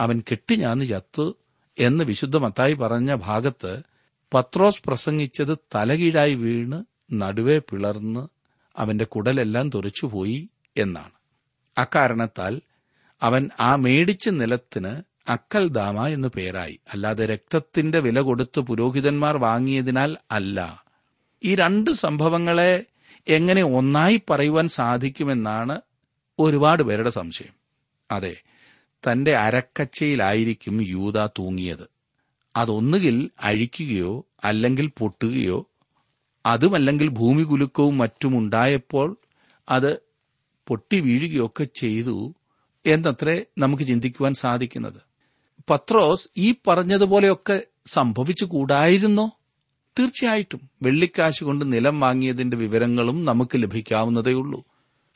അവൻ 0.00 0.22
കെട്ടിഞ്ഞാന്ന് 0.30 0.84
ചത്തു 0.84 1.36
എന്ന് 1.78 2.04
വിശുദ്ധ 2.04 2.36
മത്തായി 2.36 2.74
പറഞ്ഞ 2.74 3.14
ഭാഗത്ത് 3.14 3.82
പത്രോസ് 4.34 4.82
പ്രസംഗിച്ചത് 4.86 5.58
തലകീഴായി 5.74 6.34
വീണ് 6.34 6.84
നടുവേ 7.12 7.58
പിളർന്ന് 7.58 8.28
അവന്റെ 8.76 9.04
കുടലെല്ലാം 9.04 9.70
തുറച്ചുപോയി 9.70 10.48
എന്നാണ്. 10.76 11.10
അക്കാരണത്താൽ 11.78 12.60
അവൻ 13.22 13.50
ആ 13.60 13.76
മേടിച്ച 13.76 14.28
നിലത്തിന് 14.28 15.02
അക്കൽദാമ 15.30 16.06
എന്ന് 16.06 16.28
പേരായി. 16.28 16.80
അല്ലാതെ 16.92 17.26
രക്തത്തിന്റെ 17.26 18.00
വില 18.00 18.20
കൊടുത്ത് 18.20 18.60
പുരോഹിതന്മാർ 18.60 19.36
വാങ്ങിയതിനാൽ 19.36 20.16
അല്ല. 20.30 20.84
ഈ 21.44 21.54
രണ്ട് 21.54 21.90
സംഭവങ്ങളെ 21.90 22.84
എങ്ങനെ 23.28 23.62
ഒന്നായി 23.62 24.22
പറയുവാൻ 24.30 24.68
സാധിക്കുമെന്നാണ് 24.68 25.80
ഒരുപാട് 26.38 26.82
പേരുടെ 26.82 27.10
സംശയം. 27.10 27.52
അതെ 28.10 28.36
തന്റെ 28.88 29.36
അരക്കച്ചയിലായിരിക്കും 29.36 30.82
യൂത 30.82 31.26
തൂങ്ങിയത്. 31.26 31.90
അതൊന്നുകിൽ 32.56 33.30
അഴിക്കുകയോ 33.40 34.26
അല്ലെങ്കിൽ 34.44 34.90
പൊട്ടുകയോ 34.98 35.66
അതുമല്ലെങ്കിൽ 36.46 37.08
ഭൂമി 37.08 37.42
കുലുക്കവും 37.42 37.98
മറ്റുമുണ്ടായപ്പോൾ 37.98 39.16
അത് 39.68 40.00
പൊട്ടി 40.68 41.00
വീഴുകയൊക്കെ 41.00 41.64
ചെയ്തു 41.64 42.34
എന്നത്രേ 42.86 43.44
നമുക്ക് 43.58 43.82
ചിന്തിക്കുവാൻ 43.82 44.34
സാധിക്കുന്നത്. 44.34 45.00
പത്രോസ് 45.70 46.28
ഈ 46.36 46.54
പറഞ്ഞതുപോലെയൊക്കെ 46.66 47.62
സംഭവിച്ചു 47.86 48.44
കൂടായിരുന്നോ 48.44 49.35
തീർച്ചയായിട്ടും 49.98 50.70
വെള്ളിക്കാശ് 50.82 51.44
കൊണ്ട് 51.44 51.72
നിലം 51.72 52.00
വാങ്ങിയതിന്റെ 52.00 52.56
വിവരങ്ങളും 52.56 53.24
നമുക്ക് 53.24 53.50
ലഭിക്കാവുന്നതേയുള്ളൂ 53.56 54.64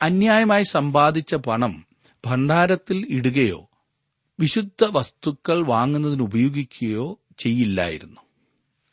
അന്യായമായി 0.01 0.63
സമ്പാദിച്ച 0.63 1.35
പണം 1.35 1.85
ഭണ്ഡാരത്തിൽ 2.25 3.07
ഇടുകയോ 3.09 3.69
വിശുദ്ധ 4.39 4.85
വസ്തുക്കൾ 4.85 5.61
വാങ്ങുന്നതിന് 5.61 6.23
ഉപയോഗിക്കുകയോ 6.23 7.19
ചെയ്യില്ലായിരുന്നു. 7.37 8.21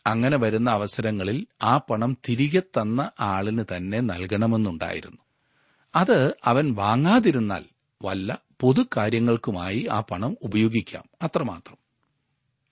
അങ്ങനെ 0.06 0.36
വരുന്ന 0.36 0.70
അവസരങ്ങളിൽ 0.70 1.46
ആ 1.62 1.78
പണം 1.78 2.16
തിരികെ 2.28 2.60
തന്ന 2.60 3.10
ആളിന് 3.20 3.64
തന്നെ 3.76 4.00
നൽകണമെന്നുണ്ടായിരുന്നു. 4.00 5.18
അത് 5.96 6.36
അവൻ 6.44 6.74
വാങ്ങാതിരുന്നാൽ 6.74 7.64
വല്ല 8.04 8.38
പൊതു 8.60 8.82
കാര്യങ്ങൾക്കുമായി 8.96 9.86
ആ 9.90 10.00
പണം 10.00 10.36
ഉപയോഗിക്കാം. 10.42 11.04
അത്രമാത്രം. 11.22 11.87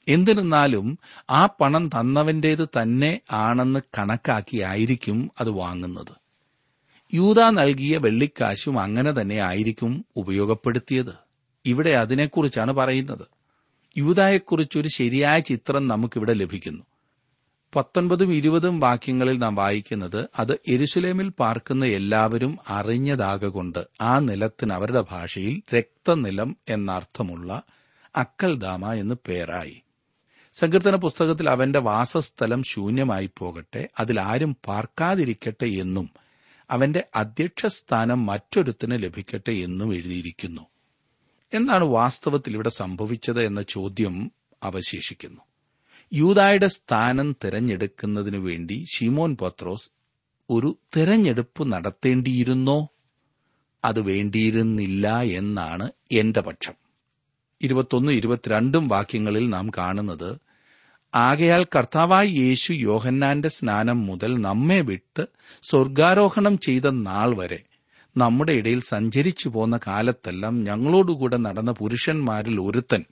എന്നിരുന്നാലും 0.09 0.99
ആ 1.31 1.47
പണം 1.47 1.89
തന്നവന്റേത് 1.89 2.69
തന്നെ 2.69 3.21
ആണെന്ന് 3.33 3.81
കണക്കാക്കിയായിരിക്കും 3.99 5.31
അത് 5.41 5.51
വാങ്ങുന്നത്. 5.51 6.27
യൂത 7.15 7.49
നൽകിയ 7.51 7.99
വെള്ളിക്കാശും 7.99 8.81
അങ്ങനെ 8.81 9.13
തന്നെ 9.13 9.37
ആയിരിക്കും 9.37 10.05
ഉപയോഗപ്പെടുത്തിയത്. 10.17 11.13
ഇവിടെ 11.67 11.91
അതിനെക്കുറിച്ചാണ് 11.91 12.73
പറയുന്നത്. 12.73 13.27
യൂതായെക്കുറിച്ചൊരു 13.99 14.89
ശരിയായ 14.89 15.41
ചിത്രം 15.41 15.89
നമുക്കിവിടെ 15.89 16.33
ലഭിക്കുന്നു. 16.33 16.83
പത്തൊൻപതും 17.77 18.33
ഇരുപതും 18.33 18.81
വാക്യങ്ങളിൽ 18.81 19.39
നാം 19.39 19.55
വായിക്കുന്നത് 19.55 20.31
അത് 20.39 20.59
എരുസലേമിൽ 20.69 21.29
പാർക്കുന്ന 21.29 21.87
എല്ലാവരും 21.87 22.59
അറിഞ്ഞതാകൊണ്ട് 22.69 23.87
ആ 24.01 24.19
നിലത്തിന് 24.19 24.73
അവരുടെ 24.73 25.05
ഭാഷയിൽ 25.11 25.63
രക്തനിലം 25.75 26.57
എന്നർത്ഥമുള്ള 26.69 27.63
അക്കൽദാമ 28.17 28.93
എന്ന് 28.93 29.15
പേരായി. 29.29 29.83
സങ്കീർത്തന 30.59 30.97
പുസ്തകത്തിൽ 30.97 31.51
അവന്റെ 31.51 31.79
വാസസ്ഥലം 31.79 32.63
ശൂന്യമായി 32.63 33.31
പോകട്ടെ 33.39 33.89
അതിലാരും 34.01 34.57
പാർക്കാതിരിക്കട്ടെ 34.67 35.67
എന്നും 35.67 36.11
അവന്റെ 36.71 37.05
അധ്യക്ഷസ്ഥാനം 37.17 38.27
മറ്റൊരുത്തിന് 38.27 39.03
ലഭിക്കട്ടെ 39.03 39.51
എന്നും 39.51 39.95
എഴുതിയിരിക്കുന്നു. 39.95 40.61
എന്നാണ് 41.55 41.85
വാസ്തവത്തിൽ 41.85 42.55
ഇവിടെ 42.55 42.69
സംഭവിച്ചത് 42.69 43.43
എന്ന 43.43 43.63
ചോദ്യം 43.63 44.33
അവശേഷിക്കുന്നു. 44.63 45.41
യൂതായുടെ 46.13 46.67
സ്ഥാനം 46.67 47.37
തിരഞ്ഞെടുക്കുന്നതിനു 47.45 48.39
വേണ്ടി 48.39 48.85
ഷിമോൻ 48.95 49.37
പത്രോസ് 49.37 49.91
ഒരു 50.51 50.79
തിരഞ്ഞെടുപ്പ് 50.97 51.73
നടത്തേണ്ടിയിരുന്നോ? 51.73 52.89
അത് 53.85 54.01
വേണ്ടിയിരുന്നില്ല 54.01 55.21
എന്നാണ് 55.21 55.93
എന്റെ 56.13 56.41
പക്ഷം. 56.41 56.75
ഇരുപത്തൊന്നും 57.63 58.13
ഇരുപത്തിരണ്ടും 58.13 58.89
വാക്യങ്ങളിൽ 58.89 59.49
നാം 59.49 59.71
കാണുന്നത് 59.79 60.46
ആകയാൽ 61.17 61.65
കർത്താവായി 61.77 62.29
യേശു 62.29 62.73
യോഹന്നാന്റെ 62.73 63.49
സ്നാനം 63.49 64.07
മുതൽ 64.07 64.41
നമ്മെ 64.41 64.81
വിട്ട് 64.81 65.25
സ്വർഗാരോഹണം 65.63 66.59
ചെയ്ത 66.59 66.87
നാൾ 66.91 67.37
വരെ 67.37 67.61
നമ്മുടെ 68.17 68.53
ഇടയിൽ 68.53 68.81
സഞ്ചരിച്ചു 68.81 69.49
പോന്ന 69.49 69.81
കാലത്തെല്ലാം 69.87 70.63
ഞങ്ങളോടുകൂടെ 70.63 71.37
നടന്ന 71.37 71.73
പുരുഷന്മാരിൽ 71.73 72.61
ഒരുത്തൻ 72.61 73.03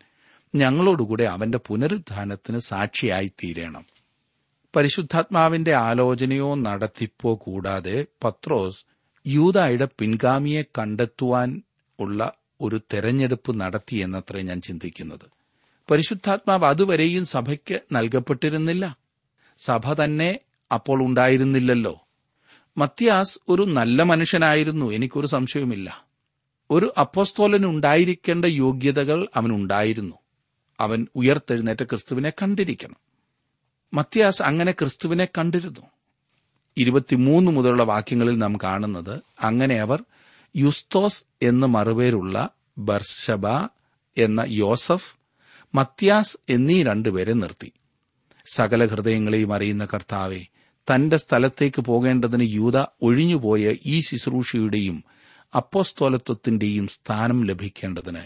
ഞങ്ങളോടുകൂടെ 0.55 1.25
അവന്റെ 1.25 1.59
പുനരുദ്ധാനത്തിന് 1.59 2.61
സാക്ഷിയായി 2.61 3.27
തീരണം 3.45 3.85
പരിശുദ്ധാത്മാവിന്റെ 4.75 5.73
ആലോചനയോ 5.79 6.55
നടത്തിപ്പോ 6.55 7.35
കൂടാതെ 7.37 8.07
പത്രോസ് 8.25 8.81
യൂതായുടെ 9.27 9.89
പിൻഗാമിയെ 9.99 10.63
കണ്ടെത്തുവാൻ 10.79 11.63
ഉള്ള 11.99 12.21
ഒരു 12.61 12.81
തെരഞ്ഞെടുപ്പ് 12.95 13.61
നടത്തിയെന്നത്രേ 13.61 14.43
ഞാൻ 14.43 14.61
ചിന്തിക്കുന്നത്. 14.61 15.27
പരിശുദ്ധാത്മാവ് 15.91 16.65
അതുവരെയും 16.65 17.27
സഭയ്ക്ക് 17.27 17.81
നൽകപ്പെട്ടിരുന്നില്ല. 17.93 18.97
സഭ 19.57 19.93
തന്നെ 19.93 20.39
അപ്പോൾ 20.75 21.03
ഉണ്ടായിരുന്നില്ലല്ലോ. 21.03 22.07
മത്യാസ് 22.77 23.39
ഒരു 23.49 23.63
നല്ല 23.63 24.03
മനുഷ്യനായിരുന്നു 24.03 24.91
എനിക്കൊരു 24.91 25.27
സംശയവുമില്ല. 25.27 26.05
ഒരു 26.71 26.95
അപ്പോസ്തോലന് 26.99 27.67
ഉണ്ടായിരിക്കേണ്ട 27.67 28.45
യോഗ്യതകൾ 28.45 29.29
അവനുണ്ടായിരുന്നു 29.37 30.17
അവൻ 30.81 31.07
ഉയർത്തെഴുന്നേറ്റ 31.17 31.83
ക്രിസ്തുവിനെ 31.83 32.31
കണ്ടിരിക്കണം. 32.31 32.97
മത്യാസ് 33.95 34.43
അങ്ങനെ 34.43 34.73
ക്രിസ്തുവിനെ 34.73 35.25
കണ്ടിരുന്നു. 35.25 35.81
ഇരുപത്തിമൂന്ന് 36.77 37.53
മുതലുള്ള 37.53 37.83
വാക്യങ്ങളിൽ 37.83 38.39
നാം 38.39 38.59
കാണുന്നത് 38.63 39.21
അങ്ങനെ 39.41 39.77
അവർ 39.79 40.05
യുസ്തോസ് 40.57 41.25
എന്ന് 41.43 41.67
മറുപേരുള്ള 41.67 42.49
ബർഷബ 42.79 43.47
എന്ന 44.19 44.45
യോസഫ് 44.49 45.24
മത്യാസ് 45.75 46.37
എന്നീ 46.49 46.83
രണ്ടുപേരെ 46.83 47.33
നിർത്തി. 47.33 47.73
സകല 48.55 48.87
ഹൃദയങ്ങളെയും 48.87 49.55
അറിയുന്ന 49.55 49.85
കർത്താവെ 49.85 50.47
തന്റെ 50.89 51.17
സ്ഥലത്തേക്ക് 51.17 51.83
പോകേണ്ടതിന് 51.83 52.45
യൂത 52.53 52.85
ഒഴിഞ്ഞുപോയ 53.03 53.75
ഈ 53.87 54.01
ശുശ്രൂഷയുടെയും 54.01 55.05
അപ്പോസ്തോലത്വത്തിന്റെയും 55.55 56.89
സ്ഥാനം 56.89 57.47
ലഭിക്കേണ്ടതിന് 57.47 58.23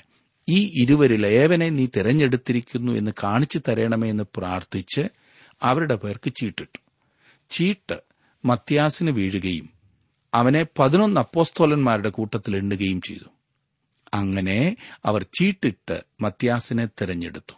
ഈ 0.49 0.83
ഇരുവരിൽ 0.83 1.27
ഏവനെ 1.27 1.69
നീ 1.69 1.87
തിരഞ്ഞെടുത്തിരിക്കുന്നു 1.87 2.93
എന്ന് 2.93 3.11
കാണിച്ചു 3.25 3.61
തരണമേ 3.69 4.09
എന്ന് 4.09 4.25
പ്രാർത്ഥിച്ച് 4.37 5.01
അവരുടെ 5.63 5.95
പേർക്ക് 5.95 6.33
ചീട്ടിട്ടു. 6.33 6.79
ചീട്ട് 7.51 8.03
മത്യാസിന് 8.45 9.11
വീഴുകയും 9.11 9.69
അവനെ 10.35 10.67
പതിനൊന്ന് 10.79 11.21
അപ്പോസ്തോലന്മാരുടെ 11.21 12.09
കൂട്ടത്തിൽ 12.09 12.57
എണ്ണുകയും 12.57 13.01
ചെയ്തു. 13.01 13.38
അങ്ങനെ 14.15 14.77
അവർ 15.05 15.23
ചീട്ടിട്ട് 15.23 16.05
മത്യാസിനെ 16.21 16.87
തിരഞ്ഞെടുത്തു. 16.87 17.55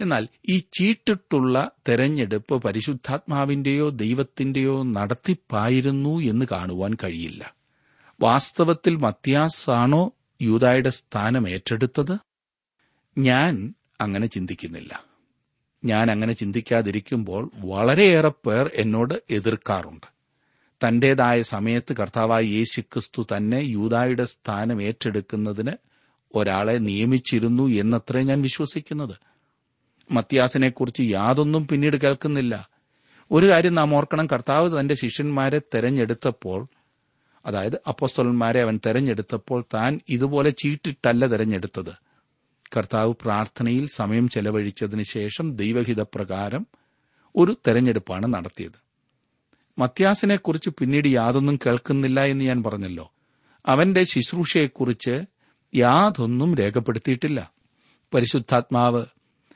എന്നാൽ 0.00 0.28
ഈ 0.48 0.58
ചീട്ടിട്ടുള്ള 0.58 1.70
തെരഞ്ഞെടുപ്പ് 1.88 2.62
പരിശുദ്ധാത്മാവിന്റെയോ 2.62 3.88
ദൈവത്തിന്റെയോ 3.88 4.82
നടത്തിപ്പായിരുന്നു 4.82 6.18
എന്ന് 6.18 6.46
കാണുവാൻ 6.52 6.96
കഴിയില്ല. 7.04 7.54
വാസ്തവത്തിൽ 8.20 8.96
മത്യാസാണോ 8.96 10.12
യൂതായുടെ 10.42 10.90
സ്ഥാനം 10.90 11.48
ഏറ്റെടുത്തത്? 11.48 12.18
ഞാൻ 13.18 13.74
അങ്ങനെ 14.00 14.26
ചിന്തിക്കുന്നില്ല. 14.26 15.04
ഞാൻ 15.84 16.10
അങ്ങനെ 16.10 16.32
ചിന്തിക്കാതിരിക്കുമ്പോൾ 16.32 17.50
വളരെയേറെ 17.56 18.28
പേർ 18.28 18.70
എന്നോട് 18.74 19.22
എതിർക്കാറുണ്ട്. 19.30 20.15
തന്റേതായ 20.84 21.42
സമയത്ത് 21.42 21.92
കർത്താവായ 21.92 22.42
യേശു 22.42 22.80
ക്രിസ്തു 22.80 23.26
തന്നെ 23.36 23.56
യൂതായുടെ 23.56 24.24
സ്ഥാനം 24.24 24.82
ഏറ്റെടുക്കുന്നതിന് 24.82 25.72
ഒരാളെ 26.34 26.78
നിയമിച്ചിരുന്നു 26.78 27.68
എന്നത്രേ 27.68 28.22
ഞാൻ 28.22 28.42
വിശ്വസിക്കുന്നത്. 28.42 29.16
മത്യാസിനെക്കുറിച്ച് 30.10 31.02
യാതൊന്നും 31.02 31.68
പിന്നീട് 31.68 31.96
കേൾക്കുന്നില്ല. 31.96 32.70
ഒരു 33.30 33.46
കാര്യം 33.46 33.74
നാം 33.74 33.96
ഓർക്കണം 33.96 34.26
കർത്താവ് 34.26 34.80
തന്റെ 34.80 34.94
ശിഷ്യന്മാരെ 34.94 35.58
തെരഞ്ഞെടുത്തപ്പോൾ 35.58 36.68
അതായത് 37.46 37.80
അപ്പോസ്തലന്മാരെ 37.88 38.62
അവൻ 38.62 38.80
തെരഞ്ഞെടുത്തപ്പോൾ 38.86 39.64
താൻ 39.74 40.00
ഇതുപോലെ 40.08 40.50
ചീട്ടിട്ടല്ല 40.50 41.26
തെരഞ്ഞെടുത്തത്. 41.26 41.92
കർത്താവ് 42.76 43.14
പ്രാർത്ഥനയിൽ 43.22 43.88
സമയം 43.88 44.28
ചെലവഴിച്ചതിന് 44.28 45.02
ശേഷം 45.02 45.56
ദൈവഹിതപ്രകാരം 45.56 46.66
ഒരു 47.36 47.56
തെരഞ്ഞെടുപ്പാണ് 47.68 48.26
നടത്തിയത്. 48.34 48.85
മത്യാസിനെക്കുറിച്ച് 49.78 50.70
പിന്നീട് 50.70 51.08
യാതൊന്നും 51.08 51.58
കേൾക്കുന്നില്ല 51.66 52.20
എന്ന് 52.20 52.44
ഞാൻ 52.44 52.62
പറഞ്ഞല്ലോ. 52.62 53.12
അവന്റെ 53.66 54.04
ശുശ്രൂഷയെക്കുറിച്ച് 54.04 55.24
യാതൊന്നും 55.74 56.54
രേഖപ്പെടുത്തിയിട്ടില്ല. 56.54 57.52
പരിശുദ്ധാത്മാവ് 58.14 59.04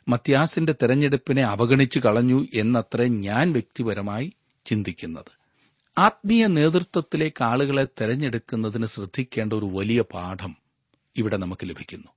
മത്യാസിന്റെ 0.09 0.73
തെരഞ്ഞെടുപ്പിനെ 0.73 1.43
അവഗണിച്ചു 1.43 1.99
കളഞ്ഞു 1.99 2.47
എന്നത്ര 2.55 3.03
ഞാൻ 3.03 3.53
വ്യക്തിപരമായി 3.53 4.33
ചിന്തിക്കുന്നത്. 4.67 5.41
ആത്മീയ 5.99 6.47
നേതൃത്വത്തിലേക്ക് 6.47 7.45
ആളുകളെ 7.45 7.85
തെരഞ്ഞെടുക്കുന്നതിന് 7.85 8.87
ശ്രദ്ധിക്കേണ്ട 8.87 9.53
ഒരു 9.53 9.65
വലിയ 9.65 10.01
പാഠം 10.01 10.57
ഇവിടെ 11.17 11.37
നമുക്ക് 11.37 11.69
ലഭിക്കുന്നു. 11.69 12.09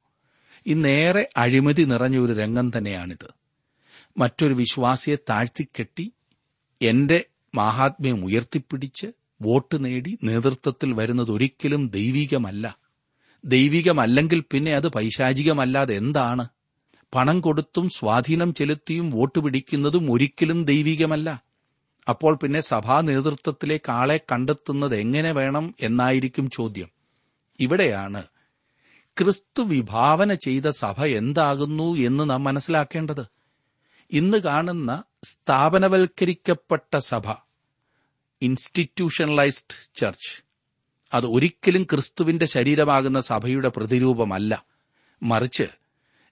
ഇന്നേറെ 0.66 1.30
അഴിമതി 1.38 1.84
നിറഞ്ഞ 1.84 2.18
ഒരു 2.20 2.34
രംഗം 2.34 2.72
തന്നെയാണിത്. 2.78 3.28
മറ്റൊരു 4.18 4.54
വിശ്വാസിയെ 4.54 5.16
താഴ്ത്തിക്കെട്ടി 5.16 6.12
എന്റെ 6.82 7.26
മാഹാത്മ്യം 7.56 8.26
ഉയർത്തിപ്പിടിച്ച് 8.26 9.08
വോട്ട് 9.42 9.86
നേടി 9.86 10.18
നേതൃത്വത്തിൽ 10.24 10.94
വരുന്നത് 10.94 11.32
ഒരിക്കലും 11.32 11.89
ദൈവികമല്ല. 11.89 12.78
ദൈവികമല്ലെങ്കിൽ 13.46 14.44
പിന്നെ 14.52 14.76
അത് 14.76 14.88
പൈശാചികമല്ലാതെ 14.88 15.94
എന്താണ്? 15.94 16.48
പണം 17.16 17.42
കൊടുത്തും 17.42 17.89
സ്വാധീനം 17.89 18.54
ചെലുത്തിയും 18.54 19.10
വോട്ട് 19.10 19.39
പിടിക്കുന്നതും 19.39 20.12
ഒരിക്കലും 20.12 20.66
ദൈവികമല്ല. 20.66 21.44
അപ്പോൾ 22.10 22.36
പിന്നെ 22.36 22.62
സഭാ 22.62 23.02
നേതൃത്വത്തിലേക്ക് 23.02 23.92
ആളെ 23.92 24.20
കണ്ടെത്തുന്നത് 24.32 24.96
എങ്ങനെ 24.96 25.32
വേണം 25.32 25.76
എന്നായിരിക്കും 25.82 26.50
ചോദ്യം. 26.50 26.89
ഇവിടെയാണ് 27.60 28.24
ക്രിസ്തു 29.18 29.62
വിഭാവന 29.62 30.34
ചെയ്ത 30.34 30.70
സഭ 30.70 31.06
എന്താകുന്നു 31.06 31.96
എന്ന് 31.96 32.30
നാം 32.30 32.44
മനസ്സിലാക്കേണ്ടത്. 32.44 33.33
ഇന്ന് 34.12 34.38
കാണുന്ന 34.38 35.04
സ്ഥാപനവൽക്കരിക്കപ്പെട്ട 35.24 36.98
സഭ 36.98 37.32
ഇൻസ്റ്റിറ്റ്യൂഷണലൈസ്ഡ് 38.42 39.96
ചർച്ച് 39.96 40.44
അത് 41.13 41.26
ഒരിക്കലും 41.26 41.84
ക്രിസ്തുവിന്റെ 41.84 42.46
ശരീരമാകുന്ന 42.46 43.22
സഭയുടെ 43.22 43.70
പ്രതിരൂപമല്ല. 43.70 44.66
മറിച്ച് 45.24 45.63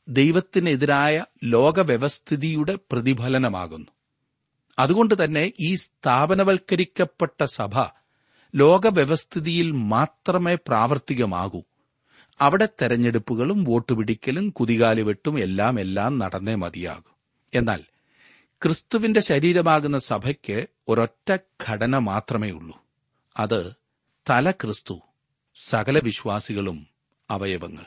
ദൈവത്തിനെതിരായ 0.08 1.26
ലോകവ്യവസ്ഥിതിയുടെ 1.44 2.78
പ്രതിഫലനമാകുന്നു. 2.92 3.88
അതുകൊണ്ട് 4.80 5.24
തന്നെ 5.24 5.54
ഈ 5.60 5.76
സ്ഥാപനവൽക്കരിക്കപ്പെട്ട 5.76 7.44
സഭ 7.44 7.84
ലോകവ്യവസ്ഥിതിയിൽ 8.56 9.72
മാത്രമേ 9.72 10.56
പ്രാവർത്തികമാകൂ. 10.56 11.64
അവിടെ 12.42 12.68
തെരഞ്ഞെടുപ്പുകളും 12.82 13.64
വോട്ടുപിടിക്കലും 13.64 14.50
കുതികാലുവെട്ടും 14.50 15.40
എല്ലാം 15.40 15.80
എല്ലാം 15.80 16.20
നടന്നേ 16.20 16.56
മതിയാകൂ. 16.56 17.11
എന്നാൽ 17.54 17.84
ക്രിസ്തുവിന്റെ 18.64 19.20
ശരീരമാകുന്ന 19.20 19.98
സഭയ്ക്ക് 19.98 20.68
ഒരൊറ്റ 20.88 21.38
ഘടന 21.70 21.98
മാത്രമേ 21.98 22.52
ഉള്ളൂ 22.52 22.82
അത് 23.38 23.74
തല 24.30 24.52
ക്രിസ്തു 24.52 25.02
സകല 25.56 26.00
വിശ്വാസികളും 26.00 26.88
അവയവങ്ങൾ. 27.30 27.86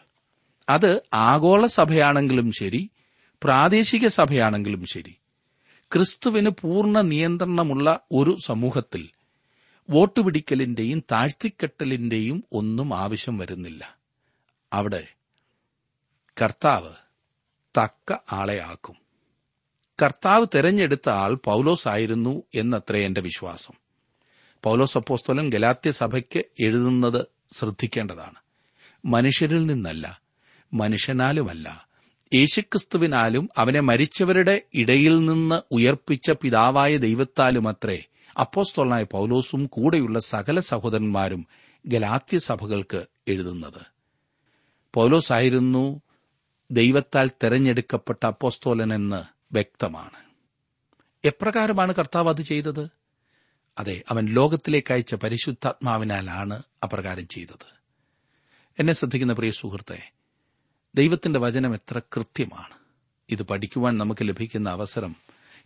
അത് 0.69 1.03
ആഗോള 1.15 1.67
സഭയാണെങ്കിലും 1.67 2.53
ശരി 2.53 2.91
പ്രാദേശിക 3.43 4.07
സഭയാണെങ്കിലും 4.07 4.87
ശരി. 4.87 5.17
ക്രിസ്തുവിന് 5.93 6.51
പൂർണ 6.51 7.01
നിയന്ത്രണമുള്ള 7.01 8.01
ഒരു 8.13 8.37
സമൂഹത്തിൽ 8.45 9.11
വോട്ട് 9.91 10.21
പിടിക്കലിന്റെയും 10.21 11.03
താഴ്ത്തിക്കെട്ടലിന്റെയും 11.13 12.45
ഒന്നും 12.53 12.95
ആവശ്യം 12.95 13.39
വരുന്നില്ല. 13.39 13.99
അവിടെ 14.73 15.07
കർത്താവ് 16.43 16.95
തക്ക 17.79 18.17
ആളെയാക്കും 18.33 19.04
കർത്താവ് 20.03 20.47
തെരഞ്ഞെടുത്ത 20.55 21.09
ആൾ 21.09 21.35
പൗലോസ് 21.35 21.89
ആയിരുന്നു 21.89 22.43
എന്നത്രേ 22.55 23.07
എന്റെ 23.07 23.21
വിശ്വാസം. 23.21 23.75
പൗലോസ് 24.63 24.99
അപ്പോസ്തലൻ 24.99 25.51
ഗലാത്യ 25.51 25.91
സഭയ്ക്ക് 25.91 26.45
എഴുതുന്നത് 26.65 27.27
ശ്രദ്ധിക്കേണ്ടതാണ്. 27.57 28.35
മനുഷ്യരിൽ 29.05 29.67
നിന്നല്ല 29.67 30.21
മനുഷ്യനാലുമല്ല 30.73 31.89
യേശുക്രിസ്തുവിനാലും 32.35 33.49
അവനെ 33.59 33.81
മരിച്ചവരുടെ 33.81 34.63
ഇടയിൽ 34.75 35.25
നിന്ന് 35.25 35.63
ഉയർപ്പിച്ച 35.71 36.31
പിതാവായ 36.31 36.97
ദൈവത്താലുമത്രേ 36.97 38.05
അപ്പോസ്തോളനായ 38.41 39.03
പൌലോസും 39.03 39.67
കൂടെയുള്ള 39.67 40.21
സകല 40.21 40.61
സഹോദരന്മാരും 40.61 41.47
ഗലാത്യ 41.87 42.39
സഭകൾക്ക് 42.39 43.07
എഴുതുന്നത്. 43.29 43.81
പൗലോസ് 44.95 45.33
ആയിരുന്നു 45.33 46.01
ദൈവത്താൽ 46.71 47.29
തെരഞ്ഞെടുക്കപ്പെട്ട 47.29 48.27
അപ്പോസ്തോലനെന്ന് 48.27 49.34
വ്യക്തമാണ്. 49.53 50.25
എപ്രകാരമാണ് 51.25 51.95
കർത്താവ് 51.95 52.29
അത് 52.29 52.41
ചെയ്തത്? 52.41 52.89
അതെ 53.79 54.03
അവൻ 54.09 54.25
ലോകത്തിലേക്ക് 54.25 54.93
അയച്ച 54.93 55.15
പരിശുദ്ധാത്മാവിനാലാണ് 55.15 56.63
അപ്രകാരം 56.83 57.29
ചെയ്തത്. 57.29 57.75
എന്നെ 58.79 58.93
ശ്രദ്ധിക്കുന്ന 58.93 59.33
പ്രിയ 59.33 59.51
സുഹൃത്തെ 59.51 60.11
ദൈവത്തിന്റെ 60.95 61.41
വചനം 61.41 61.75
എത്ര 61.75 61.99
കൃത്യമാണ്. 61.99 62.75
ഇത് 63.31 63.43
പഠിക്കുവാൻ 63.43 63.99
നമുക്ക് 63.99 64.29
ലഭിക്കുന്ന 64.29 64.71
അവസരം 64.71 65.17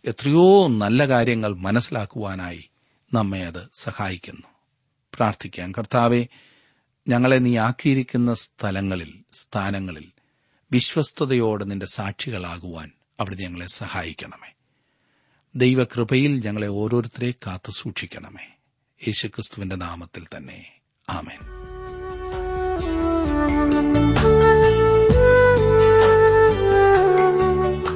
എത്രയോ 0.05 0.67
നല്ല 0.67 1.07
കാര്യങ്ങൾ 1.07 1.55
മനസ്സിലാക്കുവാനായി 1.55 2.69
നമ്മെ 3.13 3.45
അത് 3.45 3.69
സഹായിക്കുന്നു. 3.79 4.47
പ്രാർത്ഥിക്കാം. 5.13 5.71
കർത്താവെ 5.71 6.27
ഞങ്ങളെ 7.07 7.35
നീ 7.35 7.57
ആക്കിയിരിക്കുന്ന 7.57 8.33
സ്ഥലങ്ങളിൽ 8.33 9.23
സ്ഥാനങ്ങളിൽ 9.33 10.11
വിശ്വസ്തയോടെ 10.71 11.65
നിന്റെ 11.65 11.85
സാക്ഷികളാകുവാൻ 11.85 12.91
അവിടെ 13.19 13.35
ഞങ്ങളെ 13.35 13.67
സഹായിക്കണമേ. 13.67 14.53
ദൈവകൃപയിൽ 15.55 16.45
ഞങ്ങളെ 16.45 16.67
ഓരോരുത്തരെ 16.67 17.31
കാത്തു 17.31 17.71
സൂക്ഷിക്കണമേ. 17.71 18.57
യേശുക്രിസ്തുവിന്റെ 19.07 19.75
നാമത്തിൽ 19.75 20.25
തന്നെ. 20.37 20.79
ആമേൻ. 21.09 21.39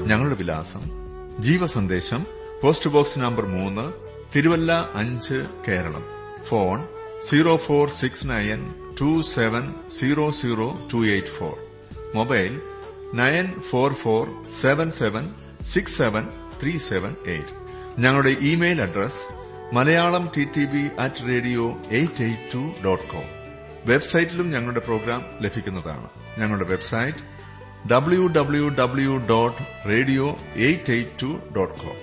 ഞങ്ങളുടെ 0.07 0.35
വിലാസം 0.35 0.81
ജീവസന്ദേശം 1.39 2.25
പോസ്റ്റ് 2.63 2.89
ബോക്സ് 2.89 3.19
നമ്പർ 3.19 3.45
മൂന്ന് 3.45 3.93
തിരുവല്ല 4.35 4.89
അഞ്ച് 4.93 5.47
Keralam. 5.67 6.05
Phone 6.43 6.87
zero 7.23 7.57
four 7.57 7.89
six 7.89 8.27
nine 8.27 8.73
two 9.01 9.21
seven 9.21 9.89
zero 9.89 10.31
zero 10.31 10.87
two 10.93 11.07
eight 11.07 11.27
four. 11.27 11.57
Mobile 12.15 12.72
nine 13.13 13.61
four 13.61 13.93
four 13.93 14.45
seven 14.61 14.91
seven 14.91 15.29
six 15.63 15.97
seven 15.97 16.27
three 16.61 16.77
seven 16.77 17.15
eight. 17.27 17.53
ഞങ്ങളുടെ 17.99 18.29
email 18.29 18.81
address 18.81 19.21
Malayalam 19.75 20.29
T 20.37 20.43
T 20.43 20.65
B 20.65 20.87
at 20.99 21.27
radio 21.27 21.77
eight 21.91 22.23
eight 22.23 22.53
two 22.53 22.83
dot 22.85 23.07
com. 23.09 23.27
വെബ്സൈറ്റിലും 23.85 24.51
ഞങ്ങളുടെ 24.51 24.79
programme 24.79 25.25
ലഭിക്കുന്നതാണ്. 25.41 26.09
ഞങ്ങളുടെ 26.39 26.69
website 26.69 27.17
W 27.91 28.27
W 28.27 28.69
W 28.69 29.17
dot 29.29 29.89
radio 29.89 30.37
eight 30.55 30.93
eight 30.93 31.21
two 31.21 31.39
dot 31.55 31.79
com. 31.81 31.97